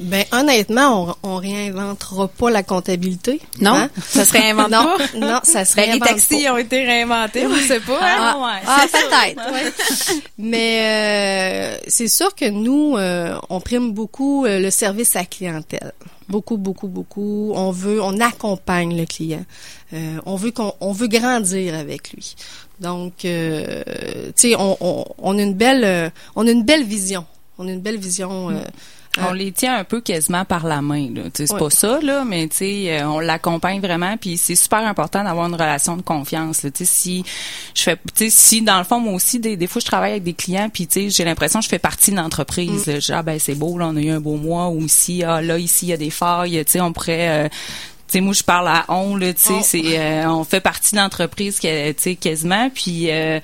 Ben 0.00 0.24
honnêtement, 0.32 1.16
on, 1.22 1.34
on 1.34 1.36
réinventera 1.36 2.26
pas 2.26 2.50
la 2.50 2.62
comptabilité. 2.62 3.42
Non? 3.60 3.74
hein? 3.74 3.90
Ça 4.08 4.24
se 4.24 4.32
réinvente 4.32 4.70
non, 4.70 4.84
pas? 4.96 5.18
non, 5.18 5.40
ça 5.42 5.66
se 5.66 5.76
Ben, 5.76 5.92
les 5.92 6.00
taxis 6.00 6.44
pas. 6.44 6.54
ont 6.54 6.56
été 6.56 6.82
réinventés, 6.82 7.46
on 7.46 7.54
sait 7.56 7.78
pas. 7.80 7.98
hein? 8.00 8.34
Ah, 8.42 8.60
Ah, 8.66 8.86
c'est 8.90 9.02
peut-être. 9.02 9.52
ouais. 9.52 9.72
Mais 10.38 10.78
euh, 10.80 11.78
c'est 11.88 12.08
sûr 12.08 12.34
que 12.34 12.48
nous, 12.48 12.96
euh, 12.96 13.36
on 13.50 13.60
prime 13.60 13.92
beaucoup 13.92 14.46
euh, 14.46 14.58
le 14.58 14.70
service 14.70 15.14
à 15.14 15.20
la 15.20 15.24
clientèle. 15.26 15.92
Beaucoup, 16.30 16.56
beaucoup, 16.56 16.88
beaucoup. 16.88 17.52
On 17.54 17.70
veut, 17.70 18.00
on 18.02 18.18
accompagne 18.18 18.96
le 18.96 19.04
client. 19.04 19.44
On 20.24 20.36
veut 20.36 20.52
qu'on, 20.52 20.72
on 20.80 20.92
veut 20.92 21.08
grandir 21.08 21.74
avec 21.74 22.12
lui. 22.14 22.34
Donc, 22.80 23.12
tu 23.18 23.28
sais, 23.28 24.54
on, 24.58 24.78
on, 24.80 25.04
on 25.18 25.38
a 25.38 25.42
une 25.42 25.52
belle, 25.52 26.10
on 26.34 26.46
a 26.46 26.50
une 26.50 26.64
belle 26.64 26.84
vision. 26.84 27.26
On 27.58 27.68
a 27.68 27.70
une 27.70 27.80
belle 27.80 27.98
vision. 27.98 28.50
euh, 28.50 28.60
On 29.18 29.32
les 29.32 29.52
tient 29.52 29.76
un 29.76 29.84
peu 29.84 30.00
quasiment 30.00 30.46
par 30.46 30.66
la 30.66 30.80
main. 30.80 31.08
C'est 31.34 31.52
Ouais. 31.52 31.58
pas 31.58 31.68
ça, 31.68 32.00
là, 32.00 32.24
mais 32.24 32.48
tu 32.48 32.56
sais, 32.56 32.98
euh, 33.02 33.06
on 33.08 33.20
l'accompagne 33.20 33.78
vraiment. 33.80 34.16
Puis 34.16 34.38
c'est 34.38 34.54
super 34.54 34.78
important 34.86 35.22
d'avoir 35.22 35.48
une 35.48 35.54
relation 35.54 35.98
de 35.98 36.02
confiance. 36.02 36.62
Là. 36.62 36.70
Tu 36.70 36.86
sais, 36.86 36.92
Si 36.92 37.24
je 37.74 37.82
fais, 37.82 37.96
tu 37.96 38.24
sais, 38.24 38.30
si 38.30 38.62
dans 38.62 38.78
le 38.78 38.84
fond 38.84 39.00
moi 39.00 39.12
aussi, 39.12 39.38
des, 39.38 39.56
des 39.58 39.66
fois 39.66 39.80
je 39.80 39.86
travaille 39.86 40.12
avec 40.12 40.22
des 40.24 40.32
clients, 40.32 40.70
puis 40.72 40.86
tu 40.86 40.94
sais, 41.02 41.10
j'ai 41.10 41.24
l'impression 41.24 41.58
que 41.58 41.64
je 41.64 41.68
fais 41.68 41.78
partie 41.78 42.10
de 42.10 42.16
l'entreprise. 42.16 42.84
dis, 42.88 43.12
ah 43.12 43.22
ben 43.22 43.38
c'est 43.38 43.54
beau, 43.54 43.76
là, 43.76 43.88
on 43.88 43.96
a 43.96 44.00
eu 44.00 44.10
un 44.10 44.20
beau 44.20 44.36
mois. 44.36 44.68
Ou 44.70 44.86
ici, 44.86 45.22
ah 45.22 45.42
là 45.42 45.58
ici 45.58 45.86
il 45.86 45.88
y 45.90 45.92
a 45.92 45.98
des 45.98 46.10
failles. 46.10 46.64
Tu 46.64 46.72
sais, 46.72 46.80
on 46.80 46.94
pourrait 46.94 47.46
euh, 47.46 47.48
sais, 48.08 48.20
moi, 48.22 48.32
je 48.34 48.42
parle 48.42 48.68
à 48.68 48.84
on, 48.88 49.16
là, 49.16 49.32
tu 49.34 49.40
sais, 49.42 49.60
c'est, 49.62 49.98
euh, 49.98 50.26
on 50.30 50.44
fait 50.44 50.60
partie 50.60 50.94
de 50.94 51.00
l'entreprise, 51.00 51.58
tu 51.60 51.68
sais, 51.96 52.14
quasiment, 52.16 52.70
puis 52.70 53.10
euh, 53.10 53.40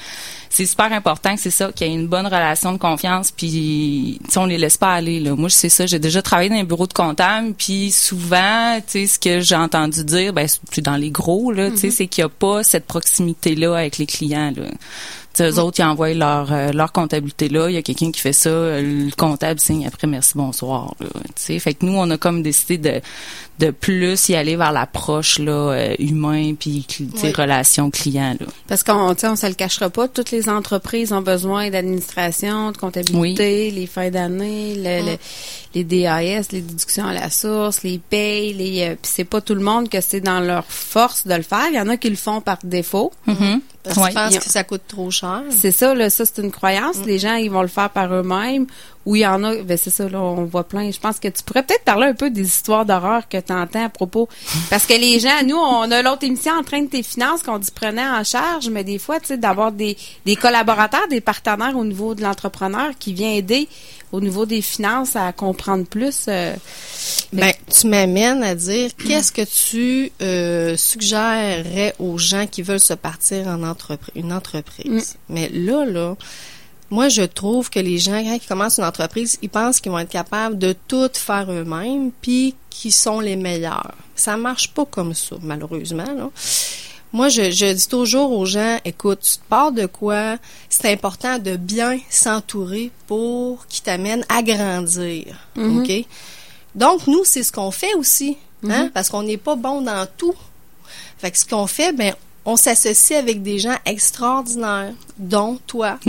c'est 0.51 0.67
super 0.67 0.93
important 0.93 1.35
que 1.35 1.41
c'est 1.41 1.51
ça, 1.51 1.73
qu'il 1.73 1.87
y 1.87 1.91
ait 1.91 1.95
une 1.95 2.07
bonne 2.07 2.27
relation 2.27 2.73
de 2.73 2.79
confiance, 2.79 3.31
puis 3.31 4.21
on 4.37 4.47
les 4.47 4.59
laisse 4.59 4.77
pas 4.77 4.95
aller. 4.95 5.21
Là. 5.21 5.35
Moi, 5.35 5.51
c'est 5.51 5.69
ça. 5.69 5.87
J'ai 5.87 5.99
déjà 5.99 6.23
travaillé 6.23 6.51
dans 6.51 6.57
un 6.57 6.65
bureau 6.65 6.87
de 6.87 6.93
comptable, 6.93 7.55
puis 7.55 7.91
souvent, 7.91 8.81
tu 8.81 9.07
sais, 9.07 9.07
ce 9.07 9.19
que 9.19 9.41
j'ai 9.41 9.57
entendu 9.57 10.05
dire, 10.05 10.33
ben, 10.33 10.47
c'est 10.71 10.83
dans 10.83 10.97
les 10.97 11.11
gros, 11.11 11.53
là, 11.53 11.71
tu 11.71 11.77
sais, 11.77 11.89
mm-hmm. 11.89 11.91
c'est 11.91 12.07
qu'il 12.07 12.23
y 12.23 12.25
a 12.25 12.29
pas 12.29 12.63
cette 12.63 12.87
proximité-là 12.87 13.77
avec 13.77 13.99
les 13.99 14.07
clients. 14.07 14.53
Là. 14.57 14.65
T'sais, 15.33 15.51
eux 15.51 15.59
autres, 15.61 15.79
ils 15.79 15.85
envoient 15.85 16.15
leur, 16.15 16.53
euh, 16.53 16.73
leur 16.73 16.91
comptabilité 16.91 17.49
là. 17.49 17.69
Il 17.69 17.75
y 17.75 17.77
a 17.77 17.83
quelqu'un 17.83 18.11
qui 18.11 18.21
fait 18.21 18.33
ça. 18.33 18.51
Le 18.51 19.15
comptable 19.17 19.61
signe 19.61 19.87
après 19.87 20.07
merci, 20.07 20.33
bonsoir. 20.35 20.95
Là, 21.01 21.07
fait 21.37 21.75
que 21.75 21.85
nous, 21.85 21.97
on 21.97 22.11
a 22.11 22.17
comme 22.17 22.43
décidé 22.43 22.79
de, 22.79 23.01
de 23.59 23.71
plus 23.71 24.29
y 24.29 24.35
aller 24.35 24.57
vers 24.57 24.73
l'approche 24.73 25.39
là 25.39 25.53
euh, 25.53 25.95
humain 25.99 26.55
puis 26.55 26.87
oui. 27.01 27.33
relation 27.33 27.91
client 27.91 28.37
là. 28.41 28.47
Parce 28.69 28.83
qu'on 28.83 29.15
on 29.23 29.37
se 29.37 29.47
le 29.47 29.55
cachera 29.55 29.91
pas, 29.91 30.09
toutes 30.09 30.31
les 30.31 30.38
entreprises 30.47 31.13
ont 31.13 31.23
besoin 31.23 31.71
d'administration, 31.71 32.71
de 32.71 32.77
comptabilité, 32.77 33.71
les 33.71 33.87
fins 33.87 34.11
d'année, 34.11 34.75
le, 34.77 35.17
les 35.75 35.85
DAS, 35.85 36.53
les 36.53 36.61
déductions 36.61 37.07
à 37.07 37.13
la 37.13 37.31
source, 37.31 37.83
les 37.83 37.99
payes, 37.99 38.53
les 38.53 38.83
euh, 38.83 38.95
puis 39.01 39.11
c'est 39.15 39.25
pas 39.25 39.41
tout 39.41 39.55
le 39.55 39.63
monde 39.63 39.89
que 39.89 40.01
c'est 40.01 40.21
dans 40.21 40.41
leur 40.41 40.65
force 40.67 41.27
de 41.27 41.35
le 41.35 41.43
faire, 41.43 41.67
il 41.69 41.77
y 41.77 41.81
en 41.81 41.89
a 41.89 41.97
qui 41.97 42.11
le 42.11 42.17
font 42.17 42.41
par 42.41 42.59
défaut. 42.63 43.13
Mm-hmm. 43.27 43.61
Parce 43.85 44.07
qu'ils 44.07 44.15
pensent 44.15 44.39
que 44.39 44.51
ça 44.51 44.65
coûte 44.65 44.83
trop 44.87 45.11
cher. 45.11 45.43
C'est 45.51 45.71
ça 45.71 45.95
là, 45.95 46.11
ça 46.11 46.25
c'est 46.27 46.43
une 46.43 46.51
croyance, 46.51 46.99
mm. 46.99 47.05
les 47.07 47.19
gens 47.19 47.35
ils 47.35 47.51
vont 47.51 47.63
le 47.63 47.69
faire 47.69 47.91
par 47.91 48.13
eux-mêmes 48.13 48.67
ou 49.09 49.17
il 49.17 49.21
y 49.21 49.27
en 49.27 49.43
a, 49.43 49.55
ben 49.63 49.79
c'est 49.79 49.89
ça, 49.89 50.07
là, 50.07 50.21
on 50.21 50.45
voit 50.45 50.65
plein. 50.65 50.91
Je 50.91 51.01
pense 51.01 51.19
que 51.19 51.29
tu 51.29 51.43
pourrais 51.43 51.63
peut-être 51.63 51.85
parler 51.85 52.09
un 52.09 52.13
peu 52.13 52.29
des 52.29 52.47
histoires 52.47 52.85
d'horreur 52.85 53.27
que 53.27 53.39
tu 53.39 53.55
entends 53.55 53.87
à 53.87 53.89
propos. 53.89 54.29
Parce 54.71 54.85
que 54.85 54.93
les 54.93 55.19
gens, 55.19 55.31
nous, 55.47 55.57
on 55.57 55.91
a 55.91 56.03
l'autre 56.03 56.25
émission 56.25 56.53
en 56.53 56.63
train 56.63 56.83
de 56.83 56.89
tes 56.89 57.03
finances 57.03 57.43
qu'on 57.43 57.59
dit 57.59 57.71
prenait 57.71 58.07
en 58.07 58.23
charge, 58.23 58.69
mais 58.69 58.85
des 58.85 58.99
fois, 58.99 59.19
tu 59.19 59.29
sais, 59.29 59.39
d'avoir 59.39 59.73
des, 59.73 59.97
des 60.27 60.37
collaborateurs, 60.37 61.09
des 61.09 61.23
partenaires 61.23 61.75
au 61.75 61.87
niveau 61.87 62.15
de 62.15 62.23
l'entrepreneur 62.23 62.91
qui 62.99 63.15
vient 63.15 63.31
aider 63.31 63.67
au 64.13 64.21
niveau 64.21 64.47
des 64.47 64.63
finances 64.63 65.17
à 65.17 65.33
comprendre 65.33 65.85
plus. 65.85 66.27
Euh, 66.29 66.55
ben, 67.33 67.53
tu 67.71 67.87
m'amènes 67.87 68.43
à 68.43 68.55
dire 68.55 68.91
qu'est-ce 69.07 69.33
que 69.33 69.43
tu 69.43 70.13
euh, 70.23 70.77
suggérerais 70.77 71.95
aux 71.99 72.19
gens 72.19 72.47
qui 72.47 72.63
veulent 72.63 72.81
se 72.81 72.95
partir 72.95 73.47
en 73.49 73.63
entreprise, 73.63 74.13
une 74.15 74.33
entreprise? 74.33 75.17
Mm. 75.29 75.35
Mais 75.35 75.49
là, 75.51 75.85
là, 75.85 76.17
moi, 76.91 77.09
je 77.09 77.23
trouve 77.23 77.69
que 77.69 77.81
les 77.81 77.99
gens, 77.99 78.23
quand 78.23 78.35
ils 78.35 78.47
commencent 78.47 78.79
une 78.79 78.85
entreprise, 78.85 79.39
ils 79.43 79.51
pensent 79.51 79.81
qu'ils 79.81 79.93
vont 79.93 79.99
être 79.99 80.09
capables 80.09 80.57
de 80.59 80.75
tout 80.87 81.11
faire 81.13 81.51
eux-mêmes, 81.53 82.11
puis 82.23 82.55
qu'ils 82.71 82.93
sont 82.93 83.21
les 83.21 83.37
meilleurs. 83.37 83.95
Ça 84.15 84.37
marche 84.37 84.73
pas 84.73 84.87
comme 84.87 85.13
ça, 85.13 85.37
malheureusement. 85.43 86.11
Là. 86.17 86.31
Moi, 87.13 87.29
je, 87.29 87.51
je, 87.51 87.73
dis 87.73 87.89
toujours 87.89 88.33
aux 88.33 88.45
gens, 88.45 88.79
écoute, 88.85 89.21
tu 89.23 89.39
pars 89.49 89.73
de 89.73 89.87
quoi? 89.87 90.37
C'est 90.69 90.93
important 90.93 91.39
de 91.39 91.57
bien 91.57 91.99
s'entourer 92.11 92.91
pour 93.07 93.67
qu'ils 93.67 93.83
t'amènent 93.85 94.27
à 94.29 94.43
grandir. 94.43 95.39
Mm-hmm. 95.57 95.79
OK? 95.79 96.07
Donc, 96.75 97.07
nous, 97.07 97.25
c'est 97.25 97.43
ce 97.43 97.51
qu'on 97.51 97.71
fait 97.71 97.95
aussi, 97.95 98.37
hein? 98.63 98.85
Mm-hmm. 98.85 98.91
Parce 98.91 99.09
qu'on 99.09 99.23
n'est 99.23 99.39
pas 99.39 99.57
bon 99.57 99.81
dans 99.81 100.07
tout. 100.19 100.35
Fait 101.19 101.31
que 101.31 101.39
ce 101.39 101.47
qu'on 101.47 101.67
fait, 101.67 101.93
ben, 101.93 102.15
on 102.45 102.57
s'associe 102.57 103.19
avec 103.19 103.43
des 103.43 103.59
gens 103.59 103.77
extraordinaires, 103.85 104.93
dont 105.19 105.59
toi. 105.67 105.99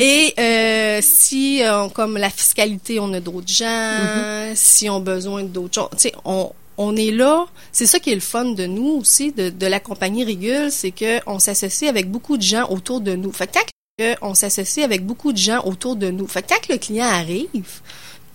Et 0.00 0.34
euh, 0.38 1.00
si, 1.02 1.62
euh, 1.62 1.88
comme 1.88 2.16
la 2.16 2.30
fiscalité, 2.30 3.00
on 3.00 3.12
a 3.12 3.20
d'autres 3.20 3.48
gens, 3.48 3.66
mm-hmm. 3.66 4.54
si 4.54 4.88
on 4.88 4.96
a 4.96 5.00
besoin 5.00 5.42
d'autres 5.42 5.74
choses, 5.74 5.88
tu 5.92 5.98
sais, 6.08 6.12
on, 6.24 6.50
on 6.78 6.96
est 6.96 7.10
là. 7.10 7.46
C'est 7.72 7.86
ça 7.86 7.98
qui 7.98 8.10
est 8.10 8.14
le 8.14 8.20
fun 8.20 8.46
de 8.46 8.64
nous 8.64 8.98
aussi, 9.00 9.32
de, 9.32 9.50
de 9.50 9.66
la 9.66 9.80
compagnie 9.80 10.24
Régule, 10.24 10.70
c'est 10.70 10.92
que 10.92 11.20
on 11.26 11.38
s'associe 11.38 11.90
avec 11.90 12.10
beaucoup 12.10 12.36
de 12.36 12.42
gens 12.42 12.68
autour 12.70 13.00
de 13.00 13.14
nous. 13.14 13.32
Fait 13.32 13.46
que 13.46 13.58
quand 13.98 14.14
on 14.22 14.34
s'associe 14.34 14.84
avec 14.84 15.04
beaucoup 15.04 15.32
de 15.32 15.38
gens 15.38 15.62
autour 15.64 15.96
de 15.96 16.10
nous, 16.10 16.26
fait 16.26 16.42
que 16.42 16.48
quand 16.48 16.68
le 16.68 16.78
client 16.78 17.06
arrive, 17.06 17.80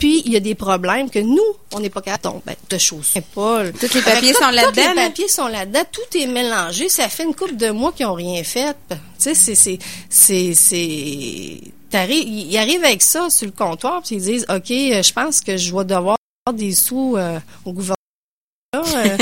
puis, 0.04 0.22
il 0.26 0.34
y 0.34 0.36
a 0.36 0.42
des 0.42 0.56
problèmes 0.56 1.10
que 1.10 1.20
nous, 1.20 1.40
on 1.74 1.80
n'est 1.80 1.90
pas 1.90 2.02
capable. 2.02 2.42
Ben, 2.46 2.56
de 2.70 2.78
choses. 2.78 3.14
Pas. 3.34 3.72
Tous 3.72 3.94
les 3.94 4.02
papiers 4.02 4.34
sont 4.34 4.50
là-dedans. 4.50 4.82
Tous 4.82 4.90
les 4.90 4.96
papiers 4.96 5.28
sont 5.30 5.48
là-dedans. 5.48 5.84
Tout 5.92 6.18
est 6.18 6.26
mélangé. 6.26 6.90
Ça 6.90 7.08
fait 7.08 7.24
une 7.24 7.34
couple 7.34 7.56
de 7.56 7.70
mois 7.70 7.94
qu'ils 7.94 8.08
ont 8.08 8.14
rien 8.14 8.44
fait. 8.44 8.76
Tu 8.90 8.96
sais, 9.18 9.34
c'est, 9.34 9.56
c'est, 9.56 9.80
c'est, 10.10 10.54
c'est, 10.56 11.62
ils 11.94 12.58
arrivent 12.58 12.84
avec 12.84 13.02
ça 13.02 13.30
sur 13.30 13.46
le 13.46 13.54
comptoir 13.54 14.02
puis 14.02 14.16
ils 14.16 14.22
disent, 14.22 14.46
OK, 14.50 14.72
euh, 14.72 15.04
je 15.04 15.14
pense 15.14 15.40
que 15.40 15.56
je 15.56 15.74
vais 15.74 15.86
devoir 15.86 16.18
avoir 16.46 16.58
des 16.58 16.74
sous 16.74 17.16
euh, 17.16 17.40
au 17.64 17.72
gouvernement. 17.72 17.96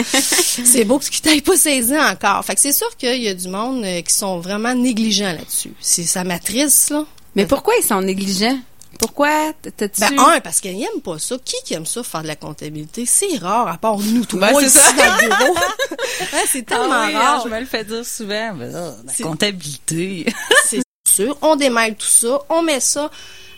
Euh, 0.02 0.20
c'est 0.66 0.86
beau 0.86 1.00
que 1.00 1.06
tu 1.06 1.22
t'ailles 1.22 1.42
pas 1.42 1.58
saisi 1.58 1.98
encore. 1.98 2.44
Fait 2.46 2.56
que 2.56 2.62
c'est 2.62 2.74
sûr 2.74 2.96
qu'il 2.98 3.22
y 3.22 3.28
a 3.28 3.34
du 3.34 3.48
monde 3.48 3.86
qui 4.06 4.14
sont 4.14 4.40
vraiment 4.40 4.74
négligents 4.74 5.34
là-dessus. 5.34 5.74
C'est 5.80 6.04
sa 6.04 6.24
matrice, 6.24 6.90
là. 6.90 7.06
Mais 7.36 7.46
pourquoi 7.46 7.74
ils 7.80 7.86
sont 7.86 8.02
négligents? 8.02 8.60
Pourquoi 9.00 9.54
t'as-tu... 9.78 10.02
Ben, 10.02 10.20
un, 10.20 10.40
parce 10.42 10.60
qu'ils 10.60 10.78
n'aiment 10.78 11.02
pas 11.04 11.18
ça. 11.18 11.36
Qui 11.44 11.56
qui 11.66 11.74
aime 11.74 11.86
ça, 11.86 12.04
faire 12.04 12.22
de 12.22 12.28
la 12.28 12.36
comptabilité? 12.36 13.06
C'est 13.06 13.38
rare, 13.38 13.68
à 13.68 13.78
part 13.78 13.98
nous, 13.98 14.26
tout 14.26 14.38
ben, 14.38 14.52
ici 14.62 14.78
dans 14.78 15.16
le 15.16 15.28
bureau. 15.28 15.56
c'est 16.48 16.66
tellement 16.66 16.92
ah 16.92 17.10
rare. 17.12 17.42
Je 17.46 17.50
me 17.50 17.60
le 17.60 17.66
fais 17.66 17.84
dire 17.84 18.06
souvent. 18.06 18.54
Ben, 18.54 18.72
la 18.72 19.14
comptabilité. 19.24 20.26
c'est 20.66 20.82
sûr. 21.08 21.38
On 21.42 21.56
démêle 21.56 21.96
tout 21.96 22.06
ça. 22.06 22.42
On 22.50 22.62
met 22.62 22.80
ça 22.80 23.10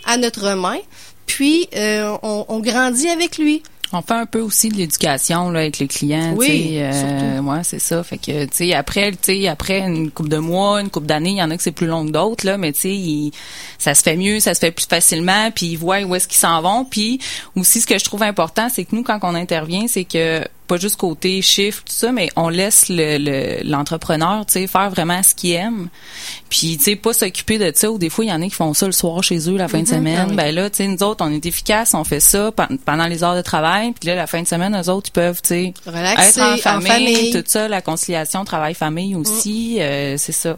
à 0.06 0.18
notre 0.18 0.54
main. 0.54 0.80
Puis, 1.26 1.68
euh, 1.76 2.16
on, 2.22 2.46
on 2.48 2.60
grandit 2.60 3.10
avec 3.10 3.38
lui. 3.38 3.64
On 3.96 4.02
fait 4.02 4.14
un 4.16 4.26
peu 4.26 4.42
aussi 4.42 4.70
de 4.70 4.76
l'éducation 4.76 5.52
là 5.52 5.60
avec 5.60 5.78
les 5.78 5.88
clients, 5.88 6.34
oui, 6.36 6.78
euh, 6.78 7.40
ouais, 7.42 7.64
c'est 7.64 7.80
ça. 7.80 8.04
Fait 8.04 8.18
que 8.18 8.46
tu 8.46 8.50
sais 8.52 8.74
après, 8.74 9.12
tu 9.12 9.18
sais 9.22 9.48
après 9.48 9.80
une 9.80 10.10
coupe 10.10 10.30
de 10.30 10.40
mois, 10.40 10.82
une 10.82 10.90
coupe 10.90 11.06
d'années, 11.06 11.32
il 11.32 11.38
y 11.38 11.44
en 11.44 11.52
a 11.52 11.58
que 11.58 11.62
c'est 11.62 11.72
plus 11.72 11.86
long 11.86 12.06
que 12.06 12.12
d'autres 12.12 12.46
là, 12.46 12.58
mais 12.58 12.74
tu 12.74 12.82
sais 12.82 13.38
ça 13.78 13.94
se 13.94 14.02
fait 14.02 14.18
mieux, 14.18 14.40
ça 14.40 14.56
se 14.56 14.60
fait 14.60 14.72
plus 14.72 14.88
facilement, 14.88 15.52
puis 15.52 15.68
ils 15.68 15.78
voient 15.78 16.02
où 16.02 16.16
est-ce 16.16 16.28
qu'ils 16.28 16.38
s'en 16.38 16.62
vont. 16.62 16.86
Puis 16.86 17.20
aussi 17.56 17.82
ce 17.82 17.88
que 17.88 18.00
je 18.00 18.04
trouve 18.04 18.24
important, 18.24 18.68
c'est 18.70 18.84
que 18.84 18.96
nous 18.96 19.04
quand 19.04 19.20
on 19.22 19.36
intervient, 19.36 19.88
c'est 19.88 20.06
que 20.06 20.44
pas 20.68 20.78
juste 20.78 20.98
côté 20.98 21.42
chiffre 21.42 21.84
tout 21.84 21.94
ça 21.94 22.12
mais 22.12 22.30
on 22.36 22.50
laisse 22.50 22.86
le 22.90 23.64
l'entrepreneur 23.64 24.46
tu 24.46 24.54
sais 24.54 24.68
faire 24.68 24.90
vraiment 24.90 25.22
ce 25.24 25.36
qu'il 25.36 25.52
aime. 25.52 25.90
Puis 26.50 26.78
tu 26.78 26.84
sais 26.84 26.96
pas 26.96 27.14
s'occuper 27.14 27.58
de 27.58 27.72
ça 27.76 27.92
ou 27.92 27.98
des 27.98 28.10
fois 28.10 28.26
il 28.26 28.30
y 28.30 28.34
en 28.34 28.42
a 28.42 28.46
qui 28.46 28.52
font 28.52 28.74
ça 28.74 28.86
le 28.86 28.92
soir 28.92 29.24
chez 29.24 29.50
eux 29.50 29.58
la 29.58 29.68
fin 29.68 29.80
de 29.80 29.86
mm-hmm. 29.86 29.90
semaine. 29.90 30.28
Ah 30.32 30.34
ben 30.34 30.56
là 30.56 30.70
tu 30.70 30.78
sais 30.78 30.88
nous 30.88 31.04
autres 31.04 31.26
on 31.26 31.32
est 31.32 31.46
efficace 31.46 31.94
on 31.94 32.04
fait 32.04 32.20
ça 32.20 32.52
pendant 32.86 33.08
les 33.08 33.24
heures 33.24 33.36
de 33.36 33.42
travail. 33.42 33.94
Puis 34.00 34.10
là 34.10 34.16
la 34.16 34.28
fin 34.28 34.42
de 34.42 34.48
semaine 34.48 34.76
eux 34.76 34.90
autres 34.90 35.10
ils 35.10 35.14
peuvent 35.14 35.42
tu 35.42 35.50
sais 35.50 35.74
être 35.88 36.68
en 36.68 36.82
famille, 36.82 37.32
tout 37.32 37.44
ça 37.46 37.68
la 37.68 37.82
conciliation 37.82 38.46
travail 38.46 38.74
famille 38.74 39.16
aussi 39.16 39.76
mm. 39.78 39.82
euh, 39.82 40.18
c'est 40.18 40.32
ça. 40.32 40.58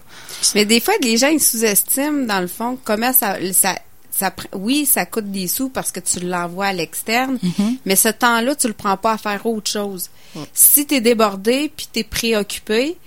Mais 0.54 0.66
des 0.66 0.80
fois 0.80 0.94
les 1.02 1.18
gens 1.18 1.30
ils 1.30 1.42
sous-estiment 1.42 2.26
dans 2.26 2.40
le 2.40 2.48
fond 2.48 2.78
comment 2.84 3.14
ça 3.14 3.38
ça 3.54 3.76
ça, 4.18 4.34
oui, 4.54 4.86
ça 4.86 5.06
coûte 5.06 5.30
des 5.32 5.48
sous 5.48 5.70
parce 5.70 5.92
que 5.92 6.00
tu 6.00 6.22
l'envoies 6.22 6.68
à 6.68 6.74
l'externe, 6.74 7.38
mm-hmm. 7.44 7.78
mais 7.86 7.96
ce 7.96 8.08
temps-là, 8.08 8.56
tu 8.56 8.68
le 8.68 8.74
prends 8.74 8.96
pas 8.98 9.14
à 9.14 9.18
faire 9.18 9.46
autre 9.46 9.70
chose. 9.70 10.10
Si 10.54 10.86
tu 10.86 10.96
es 10.96 11.02
débordé 11.02 11.72
puis 11.76 11.88
tu 11.92 12.00
es 12.00 12.04
préoccupé, 12.04 12.98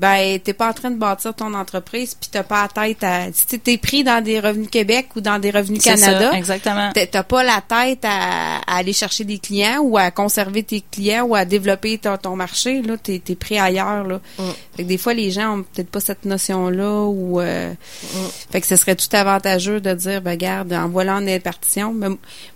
ben 0.00 0.38
t'es 0.40 0.54
pas 0.54 0.70
en 0.70 0.72
train 0.72 0.90
de 0.90 0.96
bâtir 0.96 1.34
ton 1.34 1.52
entreprise 1.52 2.16
puis 2.18 2.30
t'as 2.32 2.42
pas 2.42 2.62
la 2.62 2.86
tête 2.86 3.04
à 3.04 3.26
si 3.34 3.58
t'es 3.58 3.76
pris 3.76 4.02
dans 4.02 4.24
des 4.24 4.40
revenus 4.40 4.70
Québec 4.70 5.08
ou 5.14 5.20
dans 5.20 5.38
des 5.38 5.50
revenus 5.50 5.82
Canada 5.82 6.30
ça, 6.30 6.38
exactement 6.38 6.90
t'as 6.94 7.22
pas 7.22 7.44
la 7.44 7.60
tête 7.60 8.02
à, 8.04 8.60
aller 8.66 8.94
chercher 8.94 9.24
des 9.24 9.38
clients 9.38 9.80
ou 9.82 9.98
à 9.98 10.10
conserver 10.10 10.62
tes 10.62 10.82
clients 10.90 11.24
ou 11.24 11.34
à 11.34 11.44
développer 11.44 11.98
ton, 11.98 12.34
marché 12.34 12.80
là 12.80 12.96
t'es 12.96 13.20
es 13.28 13.34
pris 13.34 13.58
ailleurs 13.58 14.04
là 14.04 14.20
mm. 14.38 14.42
fait 14.74 14.82
que 14.84 14.88
des 14.88 14.96
fois 14.96 15.12
les 15.12 15.30
gens 15.30 15.58
ont 15.58 15.62
peut-être 15.64 15.90
pas 15.90 16.00
cette 16.00 16.24
notion 16.24 16.70
là 16.70 17.04
ou 17.04 17.38
euh, 17.38 17.70
mm. 17.70 18.16
fait 18.50 18.62
que 18.62 18.66
ce 18.66 18.76
serait 18.76 18.96
tout 18.96 19.14
avantageux 19.14 19.82
de 19.82 19.92
dire 19.92 20.22
ben 20.22 20.36
garde 20.36 20.72
en 20.72 20.88
voilà 20.88 21.16
en 21.16 21.40
partition 21.40 21.92
mais 21.92 22.08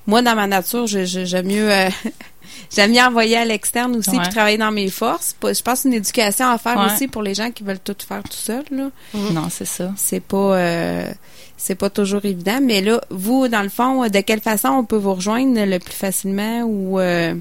moi 0.06 0.22
dans 0.22 0.34
ma 0.34 0.46
nature 0.46 0.86
j'aime 0.86 1.46
mieux 1.46 1.70
euh, 1.70 1.90
J'aime 2.74 2.92
bien 2.92 3.08
envoyer 3.08 3.36
à 3.36 3.44
l'externe 3.44 3.96
aussi 3.96 4.18
puis 4.18 4.28
travailler 4.28 4.58
dans 4.58 4.72
mes 4.72 4.90
forces. 4.90 5.36
Je 5.42 5.62
pense 5.62 5.84
une 5.84 5.94
éducation 5.94 6.48
à 6.48 6.58
faire 6.58 6.78
aussi 6.86 7.08
pour 7.08 7.22
les 7.22 7.34
gens 7.34 7.50
qui 7.50 7.62
veulent 7.62 7.80
tout 7.80 7.96
faire 8.06 8.22
tout 8.22 8.32
seul. 8.32 8.64
Là. 8.70 8.90
Non, 9.14 9.48
c'est 9.50 9.64
ça. 9.64 9.92
C'est 9.96 10.20
pas 10.20 10.56
euh, 10.56 11.12
c'est 11.56 11.74
pas 11.74 11.90
toujours 11.90 12.24
évident. 12.24 12.58
Mais 12.62 12.80
là, 12.80 13.00
vous, 13.10 13.48
dans 13.48 13.62
le 13.62 13.68
fond, 13.68 14.08
de 14.08 14.20
quelle 14.20 14.40
façon 14.40 14.68
on 14.68 14.84
peut 14.84 14.96
vous 14.96 15.14
rejoindre 15.14 15.64
le 15.64 15.78
plus 15.78 15.94
facilement 15.94 16.62
ou 16.62 16.98
euh, 16.98 17.34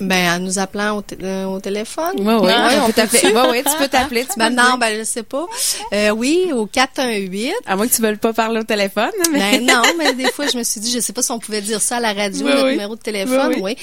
ben, 0.00 0.36
en 0.36 0.40
nous 0.40 0.58
appelant 0.58 0.98
au, 0.98 1.04
euh, 1.22 1.44
au 1.44 1.60
téléphone. 1.60 2.14
Oui, 2.18 2.34
oui, 2.40 2.52
on 2.82 2.86
peut 2.86 2.92
t'appeler. 2.92 3.20
Oui, 3.24 3.42
oui, 3.50 3.62
tu 3.64 3.76
peux 3.78 3.88
t'appeler. 3.88 4.26
Ben 4.36 4.50
non, 4.50 4.78
ben 4.78 4.98
je 4.98 5.04
sais 5.04 5.22
pas. 5.22 5.46
Euh, 5.92 6.10
oui, 6.10 6.50
au 6.52 6.66
418. 6.66 7.54
À 7.66 7.76
moins 7.76 7.88
que 7.88 7.94
tu 7.94 8.02
veuilles 8.02 8.16
pas 8.16 8.32
parler 8.32 8.60
au 8.60 8.64
téléphone. 8.64 9.10
Mais... 9.32 9.58
Ben 9.58 9.66
non, 9.66 9.82
mais 9.98 10.14
des 10.14 10.30
fois, 10.30 10.46
je 10.52 10.58
me 10.58 10.62
suis 10.62 10.80
dit, 10.80 10.90
je 10.90 11.00
sais 11.00 11.12
pas 11.12 11.22
si 11.22 11.32
on 11.32 11.38
pouvait 11.38 11.62
dire 11.62 11.80
ça 11.80 11.96
à 11.96 12.00
la 12.00 12.12
radio, 12.12 12.46
oui, 12.46 12.52
notre 12.52 12.70
numéro 12.70 12.96
de 12.96 13.00
téléphone. 13.00 13.56
Oui, 13.60 13.76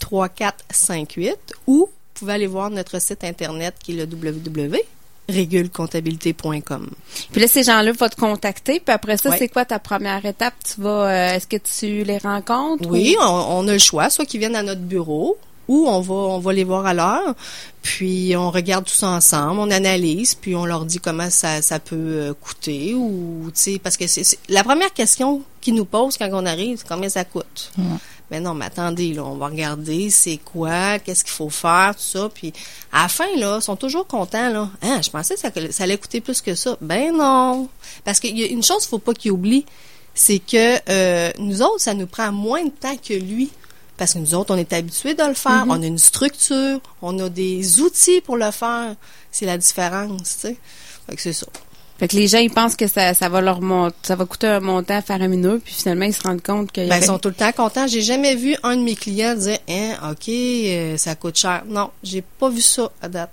418-558-3458. 0.00 1.34
Ou, 1.66 1.86
vous 1.86 1.88
pouvez 2.14 2.32
aller 2.34 2.46
voir 2.46 2.70
notre 2.70 3.00
site 3.00 3.24
Internet 3.24 3.74
qui 3.82 3.98
est 3.98 4.04
le 4.04 4.04
www 4.04 4.76
régulecomptabilité.com. 5.30 6.90
Puis 7.32 7.40
là, 7.40 7.48
ces 7.48 7.62
gens-là 7.62 7.92
vont 7.92 8.08
te 8.08 8.16
contacter. 8.16 8.80
Puis 8.80 8.94
après 8.94 9.16
ça, 9.16 9.30
Ouais. 9.30 9.36
c'est 9.38 9.48
quoi 9.48 9.64
ta 9.64 9.78
première 9.78 10.24
étape? 10.24 10.54
Tu 10.64 10.80
vas, 10.80 11.08
euh, 11.08 11.34
est-ce 11.34 11.46
que 11.46 11.56
tu 11.56 12.04
les 12.04 12.18
rencontres? 12.18 12.88
Oui, 12.88 13.16
ou- 13.18 13.22
on, 13.22 13.58
on 13.60 13.68
a 13.68 13.72
le 13.72 13.78
choix, 13.78 14.10
soit 14.10 14.24
qu'ils 14.26 14.40
viennent 14.40 14.56
à 14.56 14.62
notre 14.62 14.80
bureau 14.82 15.36
ou 15.68 15.86
on 15.88 16.00
va 16.00 16.14
on 16.14 16.38
va 16.40 16.52
les 16.52 16.64
voir 16.64 16.84
à 16.84 16.94
l'heure, 16.94 17.34
puis 17.80 18.34
on 18.36 18.50
regarde 18.50 18.84
tout 18.86 18.94
ça 18.94 19.08
ensemble, 19.10 19.60
on 19.60 19.70
analyse, 19.70 20.34
puis 20.34 20.56
on 20.56 20.64
leur 20.64 20.84
dit 20.84 20.98
comment 20.98 21.30
ça, 21.30 21.62
ça 21.62 21.78
peut 21.78 21.94
euh, 21.96 22.34
coûter 22.34 22.94
ou 22.94 23.44
tu 23.54 23.60
sais 23.74 23.78
parce 23.78 23.96
que 23.96 24.08
c'est 24.08 24.24
c'est- 24.24 24.38
la 24.48 24.64
première 24.64 24.92
question 24.92 25.42
qu'ils 25.60 25.74
nous 25.74 25.84
posent 25.84 26.16
quand 26.18 26.28
on 26.32 26.44
arrive, 26.44 26.78
c'est 26.78 26.88
combien 26.88 27.08
ça 27.08 27.24
coûte? 27.24 27.70
Mais 28.30 28.40
non, 28.40 28.54
mais 28.54 28.66
attendez, 28.66 29.12
là, 29.12 29.24
on 29.24 29.36
va 29.36 29.48
regarder 29.48 30.08
c'est 30.10 30.38
quoi, 30.38 30.98
qu'est-ce 30.98 31.24
qu'il 31.24 31.32
faut 31.32 31.50
faire, 31.50 31.94
tout 31.96 32.02
ça, 32.02 32.28
puis 32.32 32.52
à 32.92 33.02
la 33.02 33.08
fin 33.08 33.36
là, 33.36 33.58
ils 33.60 33.62
sont 33.62 33.76
toujours 33.76 34.06
contents 34.06 34.50
là. 34.50 34.70
Hein, 34.82 35.00
je 35.02 35.10
pensais 35.10 35.34
que 35.34 35.40
ça, 35.40 35.50
ça 35.70 35.84
allait 35.84 35.98
coûter 35.98 36.20
plus 36.20 36.40
que 36.40 36.54
ça. 36.54 36.76
Ben 36.80 37.16
non, 37.16 37.68
parce 38.04 38.20
qu'il 38.20 38.38
y 38.38 38.44
a 38.44 38.46
une 38.46 38.62
chose, 38.62 38.86
faut 38.86 38.98
pas 38.98 39.14
qu'ils 39.14 39.32
oublient, 39.32 39.66
c'est 40.14 40.38
que 40.38 40.78
euh, 40.88 41.30
nous 41.38 41.62
autres, 41.62 41.80
ça 41.80 41.94
nous 41.94 42.06
prend 42.06 42.30
moins 42.32 42.64
de 42.64 42.70
temps 42.70 42.96
que 42.96 43.14
lui. 43.14 43.50
Parce 43.96 44.14
que 44.14 44.18
nous 44.18 44.34
autres, 44.34 44.54
on 44.54 44.56
est 44.56 44.72
habitués 44.72 45.12
de 45.12 45.22
le 45.22 45.34
faire, 45.34 45.66
on 45.68 45.82
a 45.82 45.86
une 45.86 45.98
structure, 45.98 46.80
on 47.02 47.18
a 47.18 47.28
des 47.28 47.82
outils 47.82 48.22
pour 48.22 48.38
le 48.38 48.50
faire. 48.50 48.94
C'est 49.30 49.44
la 49.44 49.58
différence, 49.58 50.36
tu 50.36 50.48
sais. 50.48 50.56
Fait 51.06 51.16
que 51.16 51.20
c'est 51.20 51.34
ça. 51.34 51.46
Fait 52.00 52.08
que 52.08 52.16
les 52.16 52.26
gens, 52.28 52.38
ils 52.38 52.50
pensent 52.50 52.76
que 52.76 52.86
ça, 52.88 53.12
ça 53.14 53.28
va 53.28 53.40
leur 53.42 53.60
mont- 53.60 53.92
ça 54.02 54.16
va 54.16 54.24
coûter 54.24 54.46
un 54.46 54.60
montant 54.60 55.00
faramineux, 55.02 55.60
puis 55.62 55.74
finalement, 55.74 56.06
ils 56.06 56.14
se 56.14 56.22
rendent 56.22 56.40
compte 56.42 56.72
qu'il 56.72 56.84
y 56.84 56.86
Ben, 56.88 56.94
avait- 56.96 57.04
ils 57.04 57.06
sont 57.06 57.18
tout 57.18 57.28
le 57.28 57.34
temps 57.34 57.52
contents. 57.52 57.86
J'ai 57.86 58.00
jamais 58.00 58.34
vu 58.36 58.56
un 58.62 58.74
de 58.76 58.82
mes 58.82 58.96
clients 58.96 59.34
dire, 59.34 59.58
hein, 59.68 60.10
ok, 60.10 60.28
euh, 60.30 60.96
ça 60.96 61.14
coûte 61.14 61.36
cher. 61.36 61.62
Non, 61.68 61.90
j'ai 62.02 62.22
pas 62.22 62.48
vu 62.48 62.62
ça 62.62 62.90
à 63.02 63.08
date. 63.08 63.30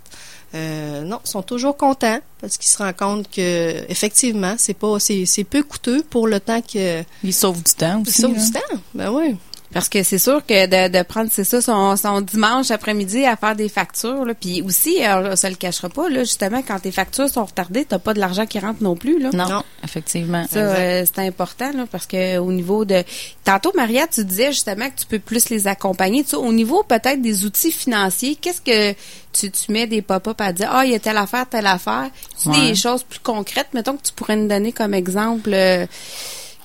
Euh, 0.55 1.01
non, 1.03 1.19
ils 1.25 1.29
sont 1.29 1.41
toujours 1.41 1.75
contents 1.75 2.19
parce 2.39 2.57
qu'ils 2.57 2.69
se 2.69 2.77
rendent 2.77 2.95
compte 2.95 3.29
que 3.29 3.83
effectivement, 3.89 4.55
c'est 4.57 4.73
pas, 4.73 4.97
c'est, 4.99 5.25
c'est 5.25 5.43
peu 5.43 5.61
coûteux 5.63 6.03
pour 6.09 6.27
le 6.27 6.39
temps 6.39 6.61
que 6.61 7.03
Ils 7.23 7.33
sauvent 7.33 7.61
du 7.63 7.73
temps 7.73 8.01
ils 8.05 8.09
aussi. 8.09 8.21
sauvent 8.21 8.33
là. 8.35 8.43
du 8.43 8.51
temps. 8.51 8.81
Ben 8.93 9.11
oui. 9.11 9.35
Parce 9.73 9.89
que 9.89 10.01
c'est 10.01 10.17
sûr 10.17 10.45
que 10.45 10.65
de, 10.65 10.97
de 10.97 11.03
prendre, 11.03 11.29
c'est 11.31 11.43
ça, 11.43 11.61
son, 11.61 11.97
son 11.97 12.21
dimanche 12.21 12.71
après-midi 12.71 13.25
à 13.25 13.35
faire 13.35 13.55
des 13.55 13.67
factures, 13.69 14.23
là. 14.25 14.33
Puis 14.33 14.61
aussi, 14.61 15.05
euh, 15.05 15.35
ça 15.35 15.49
le 15.49 15.55
cachera 15.57 15.89
pas, 15.89 16.09
là, 16.09 16.19
justement, 16.23 16.61
quand 16.65 16.79
tes 16.79 16.91
factures 16.91 17.27
sont 17.29 17.43
retardées, 17.43 17.83
t'as 17.85 17.99
pas 17.99 18.13
de 18.13 18.19
l'argent 18.19 18.45
qui 18.45 18.59
rentre 18.59 18.81
non 18.81 18.95
plus, 18.95 19.19
là. 19.19 19.29
Non, 19.33 19.49
Non. 19.49 19.63
effectivement. 19.83 20.45
Ça, 20.49 20.59
euh, 20.59 21.05
c'est 21.05 21.21
important, 21.27 21.71
là, 21.73 21.85
parce 21.91 22.05
que 22.07 22.37
au 22.37 22.51
niveau 22.53 22.85
de... 22.85 23.03
Tantôt, 23.43 23.71
Maria, 23.75 24.07
tu 24.07 24.23
disais 24.23 24.51
justement 24.53 24.89
que 24.89 24.95
tu 25.01 25.05
peux 25.05 25.19
plus 25.19 25.49
les 25.49 25.67
accompagner. 25.67 26.23
Tu 26.23 26.29
sais, 26.31 26.35
au 26.37 26.53
niveau 26.53 26.83
peut-être 26.83 27.21
des 27.21 27.45
outils 27.45 27.71
financiers, 27.71 28.35
qu'est-ce 28.35 28.61
que 28.61 28.93
tu, 29.33 29.51
tu 29.51 29.71
mets 29.71 29.85
des 29.85 30.01
pop-up 30.01 30.39
à 30.39 30.53
dire, 30.53 30.69
ah, 30.71 30.85
il 30.85 30.93
y 30.93 30.95
a 30.95 30.99
telle 30.99 31.17
affaire, 31.17 31.45
telle 31.47 31.67
affaire. 31.67 32.09
Tu 32.41 32.49
Ouais. 32.49 32.69
des 32.69 32.75
choses 32.75 33.03
plus 33.03 33.19
concrètes, 33.19 33.67
mettons, 33.73 33.97
que 33.97 34.03
tu 34.03 34.13
pourrais 34.13 34.37
nous 34.37 34.47
donner 34.47 34.71
comme 34.71 34.93
exemple 34.93 35.51
euh, 35.53 35.85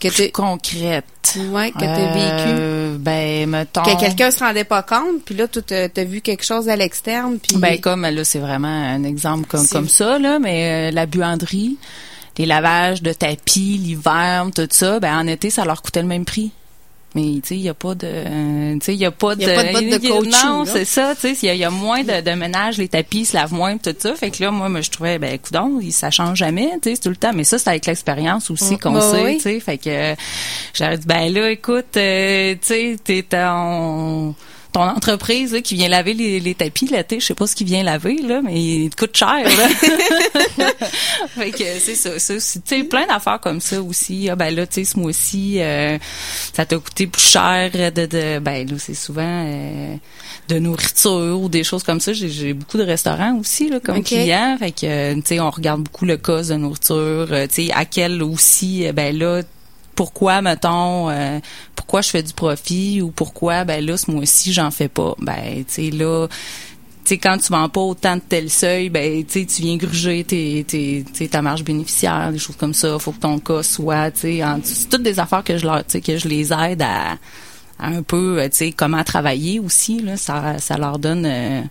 que 0.09 0.15
tu 0.15 0.33
Concrète. 0.33 1.05
ouais, 1.37 1.71
que 1.71 1.79
t'as 1.79 2.13
vécu. 2.13 2.49
Euh, 2.49 2.97
ben, 2.99 3.49
mettons. 3.49 3.83
Que 3.83 3.99
quelqu'un 3.99 4.31
se 4.31 4.41
rendait 4.41 4.65
pas 4.65 4.83
compte, 4.83 5.23
puis 5.25 5.35
là, 5.35 5.47
tu 5.47 5.63
t'as 5.63 5.89
t'as 5.89 6.05
vu 6.05 6.21
quelque 6.21 6.45
chose 6.45 6.69
à 6.69 6.77
l'externe, 6.77 7.39
puis... 7.39 7.57
Ben 7.57 7.81
comme 7.81 8.03
là 8.03 8.25
c'est 8.25 8.39
vraiment 8.39 8.69
un 8.69 9.05
exemple 9.05 9.47
comme 9.47 9.67
comme 9.69 9.89
ça 9.89 10.19
là, 10.19 10.39
mais 10.39 10.91
euh, 10.91 10.95
la 10.95 11.07
buanderie, 11.07 11.77
les 12.39 12.47
lavages 12.47 13.03
de 13.03 13.13
tapis 13.13 13.79
l'hiver, 13.79 14.47
tout 14.55 14.69
ça, 14.71 14.99
ben 14.99 15.17
en 15.17 15.27
été 15.27 15.51
ça 15.51 15.65
leur 15.65 15.83
coûtait 15.83 16.03
le 16.03 16.09
même 16.09 16.25
prix. 16.25 16.53
Mais 17.15 17.41
tu 17.43 17.49
sais, 17.49 17.55
il 17.57 17.61
y 17.63 17.69
a 17.69 17.75
pas 17.75 17.95
de 17.95 18.07
euh, 18.07 18.73
tu 18.75 18.87
sais, 18.87 18.95
il 18.95 19.01
y 19.01 19.05
a 19.05 19.11
pas 19.11 19.35
de 19.37 19.43
Il 19.43 19.47
y 19.49 19.51
a 19.51 19.55
pas 19.55 19.65
de 19.65 19.73
botte 19.73 19.83
de 19.83 19.87
il 19.87 19.91
y 19.91 19.95
a- 19.95 19.99
caoutchouc, 19.99 20.31
Non, 20.47 20.65
c'est 20.65 20.85
ça, 20.87 21.15
tu 21.15 21.35
sais, 21.35 21.47
il 21.47 21.55
y, 21.55 21.59
y 21.59 21.65
a 21.65 21.71
moins 21.71 22.03
de, 22.03 22.21
de 22.23 22.31
ménage, 22.33 22.79
les 22.79 22.89
tapis 22.89 23.27
se 23.27 23.37
lavent 23.37 23.53
moins 23.53 23.77
tout 23.77 23.95
ça, 23.99 24.15
fait 24.15 24.31
que 24.31 24.43
là 24.43 24.51
moi, 24.51 24.69
moi, 24.71 24.81
je 24.81 24.91
trouvais 24.91 25.19
ben 25.19 25.39
coudon, 25.39 25.79
ça 25.91 26.11
change 26.11 26.39
jamais, 26.39 26.71
tu 26.83 26.91
sais, 26.95 27.01
tout 27.03 27.11
le 27.11 27.17
temps, 27.17 27.33
mais 27.35 27.45
ça 27.45 27.59
c'est 27.59 27.69
avec 27.69 27.85
l'expérience 27.87 28.51
aussi 28.51 28.75
Mm. 28.75 28.79
qu'on 28.79 28.93
Bah 28.93 29.01
sait, 29.13 29.23
oui. 29.25 29.37
tu 29.37 29.43
sais, 29.43 29.61
fait 29.61 29.77
que 29.79 29.91
euh, 29.91 30.15
j'aurais 30.73 30.97
dit 30.99 31.07
ben 31.07 31.33
là 31.33 31.51
écoute, 31.51 31.97
euh, 31.99 32.55
tu 32.55 32.67
sais, 32.67 32.97
t'es 33.05 33.27
en 33.43 34.35
ton 34.73 34.83
entreprise 34.83 35.53
là, 35.53 35.61
qui 35.61 35.75
vient 35.75 35.89
laver 35.89 36.15
les, 36.15 36.41
les 36.41 36.55
tapis 36.55 36.87
l'été, 36.87 37.21
je 37.21 37.27
sais 37.27 37.35
pas 37.35 37.47
ce 37.47 37.55
qu'il 37.55 37.67
vient 37.67 37.83
laver 37.83 38.17
là, 38.17 38.41
mais 38.43 38.59
il 38.61 38.91
te 38.91 38.97
coûte 38.97 39.17
cher 39.17 39.45
là. 39.45 39.69
fait 41.29 41.51
que 41.51 41.65
c'est 41.79 41.95
ça, 41.95 42.19
ça 42.19 42.35
tu 42.67 42.85
plein 42.85 43.07
d'affaires 43.07 43.41
comme 43.41 43.61
ça 43.61 43.83
aussi. 43.83 44.29
Ah, 44.31 44.37
ben 44.37 44.55
là 44.55 44.67
tu 44.67 44.75
sais 44.75 44.85
ce 44.85 44.99
mois-ci 44.99 45.61
euh, 45.61 45.99
ça 46.55 46.65
t'a 46.65 46.79
coûté 46.79 47.07
plus 47.07 47.23
cher 47.23 47.71
de, 47.71 48.07
de 48.07 48.39
ben 48.39 48.69
là 48.69 48.77
c'est 48.79 48.95
souvent 48.95 49.45
euh, 49.47 49.97
de 50.49 50.59
nourriture 50.59 51.41
ou 51.41 51.49
des 51.49 51.65
choses 51.65 51.83
comme 51.83 52.01
ça. 52.01 52.13
J'ai, 52.13 52.55
beaucoup 52.55 52.79
de 52.79 52.85
restaurants 52.85 53.37
aussi 53.39 53.69
là 53.69 53.79
comme 53.81 53.99
Ok. 53.99 54.05
clients, 54.05 54.57
fait 54.59 54.73
que 54.73 54.87
euh, 54.87 55.15
tu 55.17 55.23
sais 55.27 55.41
on 55.41 55.51
regarde 55.51 55.83
beaucoup 55.83 56.07
le 56.07 56.17
cost 56.17 56.51
de 56.51 56.55
nourriture, 56.57 57.29
euh, 57.31 57.47
tu 57.47 57.67
sais 57.67 57.73
à 57.73 57.85
quel 57.85 58.23
aussi 58.23 58.87
euh, 58.87 58.93
ben 58.93 59.17
là 59.17 59.43
pourquoi 59.95 60.41
mettons 60.43 61.11
euh, 61.11 61.39
pourquoi 61.83 62.01
je 62.01 62.11
fais 62.11 62.23
du 62.23 62.33
profit 62.33 63.03
ou 63.03 63.11
pourquoi 63.11 63.65
ben 63.65 63.85
là 63.85 63.97
ce 63.97 64.09
mois-ci 64.09 64.53
j'en 64.53 64.71
fais 64.71 64.89
pas. 64.89 65.17
Ben 65.19 65.65
tu 65.67 65.75
sais 65.75 65.91
là 65.91 66.29
tu 66.29 67.09
sais 67.09 67.19
quand 67.19 67.37
tu 67.39 67.53
vends 67.53 67.69
pas 67.69 67.81
autant 67.81 68.15
de 68.15 68.23
tel 68.27 68.49
seuil 68.49 68.89
ben 68.89 69.25
tu 69.25 69.45
tu 69.47 69.63
viens 69.63 69.77
gruger 69.77 70.23
tes, 70.23 70.63
tes, 70.63 71.29
ta 71.29 71.43
marge 71.43 71.65
bénéficiaire 71.65 72.31
des 72.31 72.39
choses 72.39 72.55
comme 72.55 72.73
ça. 72.73 73.01
Faut 73.01 73.11
que 73.11 73.19
ton 73.19 73.41
cas 73.41 73.65
soit 73.65 74.13
tu 74.13 74.21
sais 74.21 74.43
c'est 74.63 74.89
toutes 74.89 75.03
des 75.03 75.19
affaires 75.19 75.43
que 75.43 75.59
je 75.59 75.67
leur 75.67 75.85
que 75.85 76.17
je 76.17 76.29
les 76.29 76.53
aide 76.53 76.83
à, 76.83 77.19
à 77.81 77.89
un 77.89 78.03
peu 78.03 78.39
euh, 78.39 78.49
tu 78.49 78.59
sais 78.59 78.73
comment 78.73 79.03
travailler 79.03 79.59
aussi 79.59 79.99
là. 80.01 80.17
Ça 80.17 80.59
ça 80.61 80.79
leur 80.79 81.01
donne 81.01 81.27
euh, 81.27 81.63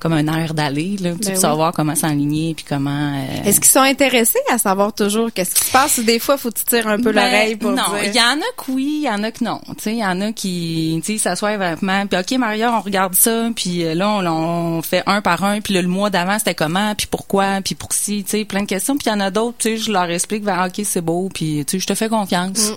comme 0.00 0.12
un 0.14 0.26
air 0.26 0.54
d'aller 0.54 0.96
là 1.00 1.12
tu 1.12 1.26
Ben 1.26 1.34
oui. 1.34 1.40
savoir 1.40 1.72
comment 1.72 1.94
s'enligner 1.94 2.54
puis 2.54 2.64
comment 2.68 3.14
euh, 3.14 3.44
Est-ce 3.44 3.60
qu'ils 3.60 3.70
sont 3.70 3.80
intéressés 3.80 4.40
à 4.50 4.58
savoir 4.58 4.92
toujours 4.92 5.32
qu'est-ce 5.32 5.54
qui 5.54 5.64
se 5.66 5.70
passe 5.70 6.00
des 6.00 6.18
fois 6.18 6.36
faut 6.36 6.50
que 6.50 6.58
tu 6.58 6.64
tires 6.64 6.88
un 6.88 6.96
peu 6.96 7.12
Ben, 7.12 7.24
l'oreille 7.26 7.56
pour 7.56 7.70
non, 7.70 7.82
il 8.02 8.14
y 8.14 8.20
en 8.20 8.38
a 8.38 8.50
que 8.56 8.70
oui, 8.70 9.00
il 9.02 9.06
y 9.06 9.10
en 9.10 9.22
a 9.22 9.30
que 9.30 9.44
non. 9.44 9.60
Tu 9.76 9.82
sais, 9.82 9.92
il 9.92 9.98
y 9.98 10.04
en 10.04 10.20
a 10.20 10.32
qui, 10.32 11.00
tu 11.04 11.12
sais, 11.12 11.18
s'assoient 11.18 11.56
vraiment, 11.56 12.06
puis 12.06 12.18
OK 12.18 12.38
Maria, 12.38 12.72
on 12.76 12.80
regarde 12.80 13.14
ça, 13.14 13.48
puis 13.54 13.84
euh, 13.84 13.94
là 13.94 14.08
on, 14.08 14.26
on 14.26 14.82
fait 14.82 15.02
un 15.06 15.20
par 15.20 15.44
un, 15.44 15.60
puis 15.60 15.74
là, 15.74 15.82
le 15.82 15.88
mois 15.88 16.10
d'avant 16.10 16.38
c'était 16.38 16.54
comment, 16.54 16.94
puis 16.94 17.06
pourquoi, 17.06 17.60
puis 17.62 17.74
pour 17.74 17.92
si, 17.92 18.24
tu 18.24 18.30
sais, 18.30 18.44
plein 18.44 18.62
de 18.62 18.66
questions, 18.66 18.96
puis 18.96 19.06
il 19.06 19.10
y 19.10 19.12
en 19.12 19.20
a 19.20 19.30
d'autres, 19.30 19.58
tu 19.58 19.70
sais, 19.70 19.76
je 19.76 19.92
leur 19.92 20.08
explique, 20.10 20.42
ben 20.44 20.66
OK 20.66 20.80
c'est 20.84 21.00
beau, 21.02 21.28
puis 21.32 21.64
tu 21.66 21.76
sais, 21.76 21.80
je 21.80 21.86
te 21.86 21.94
fais 21.94 22.08
confiance. 22.08 22.72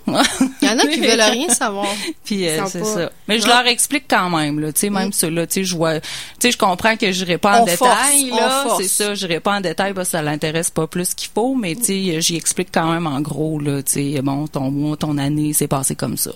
Il 0.62 0.68
y 0.68 0.72
en 0.72 0.78
a 0.78 0.86
qui 0.86 1.00
veulent 1.00 1.22
rien 1.22 1.50
savoir. 1.54 1.88
Puis 2.26 2.48
euh, 2.48 2.66
c'est 2.68 2.84
ça. 2.84 3.10
Mais 3.28 3.40
je 3.40 3.48
leur 3.48 3.66
explique 3.66 4.06
quand 4.10 4.30
même 4.30 4.60
là, 4.60 4.74
tu 4.74 4.82
sais 4.82 4.90
même 4.90 5.14
ceux-là, 5.14 5.48
tu 5.48 5.54
sais 5.54 5.64
je 5.64 5.76
vois 5.76 6.00
tu 6.02 6.08
sais 6.40 6.52
je 6.52 6.58
comprends 6.58 6.98
que 6.98 7.13
je 7.14 7.36
pas 7.38 7.60
en 7.62 7.64
On 7.64 7.68
force, 7.68 7.80
détail 8.12 8.30
on 8.32 8.36
là, 8.36 8.64
force. 8.68 8.82
c'est 8.82 8.88
ça, 8.90 9.16
je 9.16 9.40
pas 9.40 9.58
en 9.58 9.62
détail 9.62 9.94
parce 9.94 10.10
que 10.10 10.12
ça 10.12 10.22
l'intéresse 10.22 10.70
pas 10.70 10.88
plus 10.88 11.14
qu'il 11.14 11.30
faut, 11.34 11.56
mais 11.56 11.76
tu 11.76 11.84
sais 11.86 12.22
j'y 12.22 12.36
explique 12.36 12.70
quand 12.72 12.92
même 12.92 13.08
en 13.08 13.22
gros 13.22 13.60
là, 13.60 13.82
tu 13.84 14.14
sais 14.16 14.22
bon 14.22 14.48
ton 14.48 14.72
mois, 14.72 14.98
ton 14.98 15.18
année, 15.18 15.54
c'est 15.54 15.68
passé 15.68 15.96
comme 15.96 16.18
ça. 16.18 16.32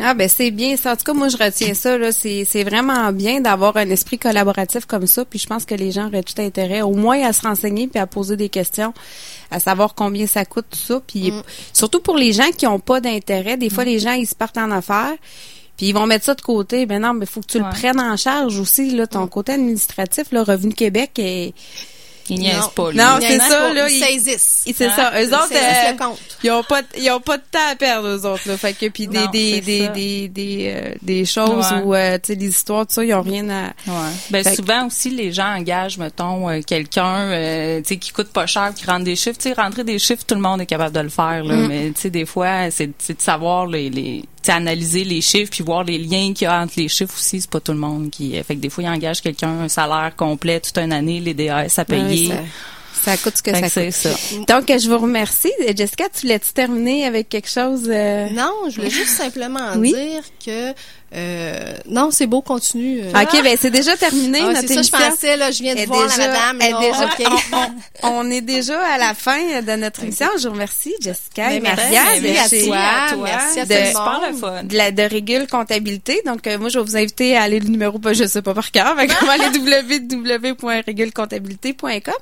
Ah 0.00 0.12
ben 0.12 0.28
c'est 0.28 0.50
bien 0.50 0.76
ça. 0.76 0.92
En 0.92 0.96
tout 0.96 1.04
cas, 1.04 1.12
moi 1.12 1.28
je 1.28 1.36
retiens 1.36 1.72
ça 1.74 1.96
là. 1.96 2.10
C'est 2.10 2.44
c'est 2.44 2.64
vraiment 2.64 3.12
bien 3.12 3.40
d'avoir 3.40 3.76
un 3.76 3.88
esprit 3.90 4.18
collaboratif 4.18 4.86
comme 4.86 5.06
ça. 5.06 5.24
Puis 5.24 5.38
je 5.38 5.46
pense 5.46 5.64
que 5.64 5.74
les 5.76 5.92
gens 5.92 6.08
auraient 6.08 6.24
tout 6.24 6.40
intérêt, 6.42 6.82
au 6.82 6.94
moins 6.94 7.22
à 7.24 7.32
se 7.32 7.42
renseigner 7.42 7.86
puis 7.86 8.00
à 8.00 8.06
poser 8.08 8.36
des 8.36 8.48
questions, 8.48 8.92
à 9.52 9.60
savoir 9.60 9.94
combien 9.94 10.26
ça 10.26 10.44
coûte 10.44 10.66
tout 10.70 10.78
ça. 10.78 11.00
Puis 11.06 11.32
surtout 11.72 12.00
pour 12.00 12.16
les 12.16 12.32
gens 12.32 12.50
qui 12.56 12.66
ont 12.66 12.80
pas 12.80 13.00
d'intérêt, 13.00 13.56
des 13.56 13.70
fois 13.70 13.84
les 13.84 14.00
gens 14.00 14.14
ils 14.14 14.26
se 14.26 14.34
partent 14.34 14.58
en 14.58 14.72
affaires. 14.72 15.14
Puis 15.76 15.86
ils 15.86 15.92
vont 15.92 16.06
mettre 16.06 16.24
ça 16.24 16.34
de 16.34 16.40
côté. 16.40 16.86
Ben 16.86 17.02
non, 17.02 17.14
mais 17.14 17.26
faut 17.26 17.40
que 17.40 17.46
tu 17.46 17.58
Ouais. 17.58 17.64
le 17.64 17.70
prennes 17.70 18.00
en 18.00 18.16
charge 18.16 18.58
aussi 18.58 18.90
là, 18.90 19.06
ton 19.06 19.26
côté 19.26 19.52
administratif. 19.52 20.30
Là, 20.32 20.44
Revenu 20.44 20.72
Québec 20.72 21.18
et 21.18 21.52
Ils 22.30 22.38
niaisent 22.40 22.56
Non. 22.60 22.68
pas 22.74 22.92
Non, 22.92 23.18
c'est 23.20 23.38
ça, 23.38 23.72
là, 23.72 23.88
Ils 23.88 24.00
saisissent. 24.02 24.64
c'est 24.66 24.86
Hein? 24.86 24.92
ça. 24.96 25.12
Eux 25.20 25.26
Ils 25.28 25.34
autres, 25.34 25.52
euh, 25.52 26.14
ils 26.42 26.50
ont 26.50 26.62
pas, 26.62 26.82
ils 26.98 27.10
ont 27.10 27.20
pas 27.20 27.36
de 27.36 27.42
temps 27.50 27.58
à 27.70 27.74
perdre 27.76 28.08
eux 28.08 28.26
autres 28.26 28.46
là. 28.48 28.56
Fait 28.56 28.72
que 28.72 28.86
puis 28.88 29.06
des 29.06 29.26
des 29.28 29.60
des, 29.60 29.88
des 29.88 30.28
des 30.28 30.72
euh, 30.74 30.94
des 31.02 31.24
choses 31.24 31.70
Ouais. 31.72 31.82
ou 31.82 31.94
euh, 31.94 32.14
tu 32.16 32.28
sais 32.28 32.36
des 32.36 32.48
histoires 32.48 32.86
tout 32.86 32.94
ça, 32.94 33.04
ils 33.04 33.14
ont 33.14 33.22
rien 33.22 33.48
à 33.50 33.64
Ouais. 33.86 34.10
Ben 34.30 34.42
Fait 34.44 34.50
que- 34.50 34.56
souvent 34.56 34.86
aussi 34.86 35.10
les 35.10 35.32
gens 35.32 35.54
engagent 35.54 35.98
mettons 35.98 36.48
euh, 36.48 36.60
quelqu'un 36.66 37.30
euh, 37.30 37.78
tu 37.80 37.88
sais 37.88 37.96
qui 37.98 38.10
coûte 38.12 38.28
pas 38.28 38.46
cher 38.46 38.72
qui 38.74 38.84
rentre 38.86 39.04
des 39.04 39.16
chiffres, 39.16 39.38
tu 39.38 39.48
sais 39.48 39.54
rentrer 39.54 39.84
des 39.84 39.98
chiffres 39.98 40.24
tout 40.26 40.34
le 40.34 40.40
monde 40.40 40.60
est 40.60 40.66
capable 40.66 40.94
de 40.94 41.00
le 41.00 41.08
faire 41.08 41.42
là, 41.44 41.54
Mm. 41.56 41.66
mais 41.68 41.90
tu 41.94 42.00
sais 42.02 42.10
des 42.10 42.26
fois 42.26 42.70
c'est 42.70 42.86
de 42.88 42.94
savoir 43.18 43.66
les 43.66 43.90
les 43.90 44.24
analyser 44.46 45.04
les 45.04 45.22
chiffres 45.22 45.50
puis 45.50 45.64
voir 45.64 45.84
les 45.84 45.96
liens 45.96 46.34
qu'il 46.34 46.44
y 46.44 46.46
a 46.50 46.60
entre 46.60 46.74
les 46.76 46.88
chiffres 46.88 47.14
aussi, 47.16 47.40
c'est 47.40 47.48
pas 47.50 47.60
tout 47.60 47.72
le 47.72 47.78
monde 47.78 48.10
qui 48.10 48.32
fait 48.42 48.56
que 48.56 48.60
des 48.60 48.68
fois 48.68 48.84
ils 48.84 48.88
engagent 48.90 49.22
quelqu'un 49.22 49.60
un 49.60 49.68
salaire 49.68 50.12
complet 50.16 50.60
toute 50.60 50.76
une 50.76 50.92
année, 50.92 51.18
les 51.20 51.32
DAS 51.32 51.78
à 51.78 51.84
payer. 51.86 52.13
Ouais, 52.14 52.28
ça, 52.28 52.42
ça 53.04 53.16
coûte 53.16 53.36
ce 53.36 53.42
que 53.42 53.50
ça 53.52 53.60
coûte. 53.62 53.70
c'est 53.72 53.90
ça. 53.90 54.10
Donc, 54.48 54.64
je 54.68 54.88
vous 54.88 54.98
remercie. 54.98 55.52
Jessica, 55.76 56.04
tu 56.12 56.22
voulais-tu 56.22 56.52
terminer 56.52 57.06
avec 57.06 57.28
quelque 57.28 57.48
chose? 57.50 57.84
euh? 57.88 58.28
Non, 58.30 58.52
je 58.68 58.76
voulais 58.76 58.90
juste 58.90 59.10
simplement 59.16 59.72
Oui. 59.76 59.92
dire 59.92 60.22
que 60.44 60.72
Euh, 61.16 61.74
non, 61.88 62.10
c'est 62.10 62.26
beau, 62.26 62.42
continue. 62.42 63.02
euh. 63.04 63.12
OK, 63.22 63.40
ben 63.44 63.56
c'est 63.60 63.70
déjà 63.70 63.96
terminé 63.96 64.40
Ah, 64.42 64.46
notre 64.48 64.60
c'est 64.62 64.66
ça, 64.66 64.74
je 64.74 64.78
émission. 64.80 64.98
pensais, 64.98 65.36
là, 65.36 65.52
je 65.52 65.62
viens 65.62 65.76
de 65.76 65.80
est 65.82 65.86
voir 65.86 66.08
déjà- 66.08 66.26
la 66.26 66.52
madame. 66.52 66.60
est 66.60 66.72
déjà- 66.88 67.08
on, 68.02 68.08
on- 68.08 68.18
on 68.26 68.30
est 68.32 68.40
déjà 68.40 68.80
à 68.84 68.98
la 68.98 69.14
fin 69.14 69.60
de 69.60 69.76
notre 69.76 70.02
émission. 70.02 70.26
Je 70.40 70.48
vous 70.48 70.54
remercie, 70.54 70.92
Jessica 71.00 71.52
et 71.52 71.60
Ben, 71.60 71.76
Maria. 71.76 72.00
merci 72.20 72.64
à 72.64 72.66
toi. 72.66 72.76
à 72.78 73.12
toi. 73.12 73.28
Merci 73.28 73.60
à 73.60 73.64
De- 73.64 73.70
de 74.66 74.76
la 74.76 74.90
de 74.90 75.02
Régule 75.04 75.46
Comptabilité. 75.46 76.20
Donc 76.26 76.48
euh, 76.48 76.58
moi 76.58 76.68
je 76.68 76.80
vais 76.80 76.84
vous 76.84 76.96
inviter 76.96 77.36
à 77.36 77.42
aller 77.42 77.60
le 77.60 77.68
numéro 77.68 78.00
pas 78.00 78.12
je 78.12 78.24
sais 78.24 78.42
pas 78.42 78.52
par 78.54 78.72
cœur, 78.72 78.94
mais 78.98 79.06
va 79.06 79.32
aller 79.34 79.50
www.régulecomptabilité.com. 79.56 82.14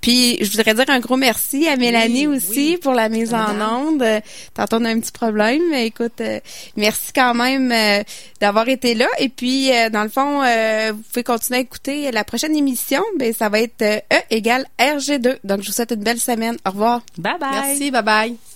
Puis 0.00 0.21
je 0.40 0.50
voudrais 0.50 0.74
dire 0.74 0.84
un 0.88 1.00
gros 1.00 1.16
merci 1.16 1.68
à 1.68 1.76
Mélanie 1.76 2.26
Oui, 2.26 2.36
aussi 2.36 2.70
oui. 2.72 2.78
pour 2.82 2.92
la 2.92 3.08
mise 3.08 3.32
en 3.34 3.60
onde. 3.60 4.04
Tantôt 4.54 4.76
on 4.80 4.84
a 4.84 4.90
un 4.90 5.00
petit 5.00 5.12
problème, 5.12 5.62
mais 5.70 5.86
écoute 5.86 6.20
euh, 6.20 6.40
merci 6.76 7.12
quand 7.14 7.34
même 7.34 7.70
euh, 7.72 8.02
d'avoir 8.40 8.68
été 8.68 8.94
là 8.94 9.06
et 9.18 9.28
puis 9.28 9.70
euh, 9.72 9.90
dans 9.90 10.02
le 10.02 10.08
fond 10.08 10.42
euh, 10.42 10.92
vous 10.94 11.02
pouvez 11.12 11.24
continuer 11.24 11.58
à 11.58 11.62
écouter 11.62 12.10
la 12.10 12.24
prochaine 12.24 12.56
émission, 12.56 13.02
ben 13.18 13.32
ça 13.32 13.48
va 13.48 13.60
être 13.60 13.82
euh, 13.82 13.98
E 14.12 14.16
égale 14.30 14.66
RG2. 14.78 15.38
Donc 15.44 15.62
je 15.62 15.66
vous 15.68 15.72
souhaite 15.72 15.92
une 15.92 16.02
belle 16.02 16.20
semaine. 16.20 16.56
Au 16.66 16.70
revoir. 16.70 17.02
Bye 17.18 17.38
bye. 17.40 17.50
Merci, 17.50 17.90
bye 17.90 18.02
bye. 18.02 18.51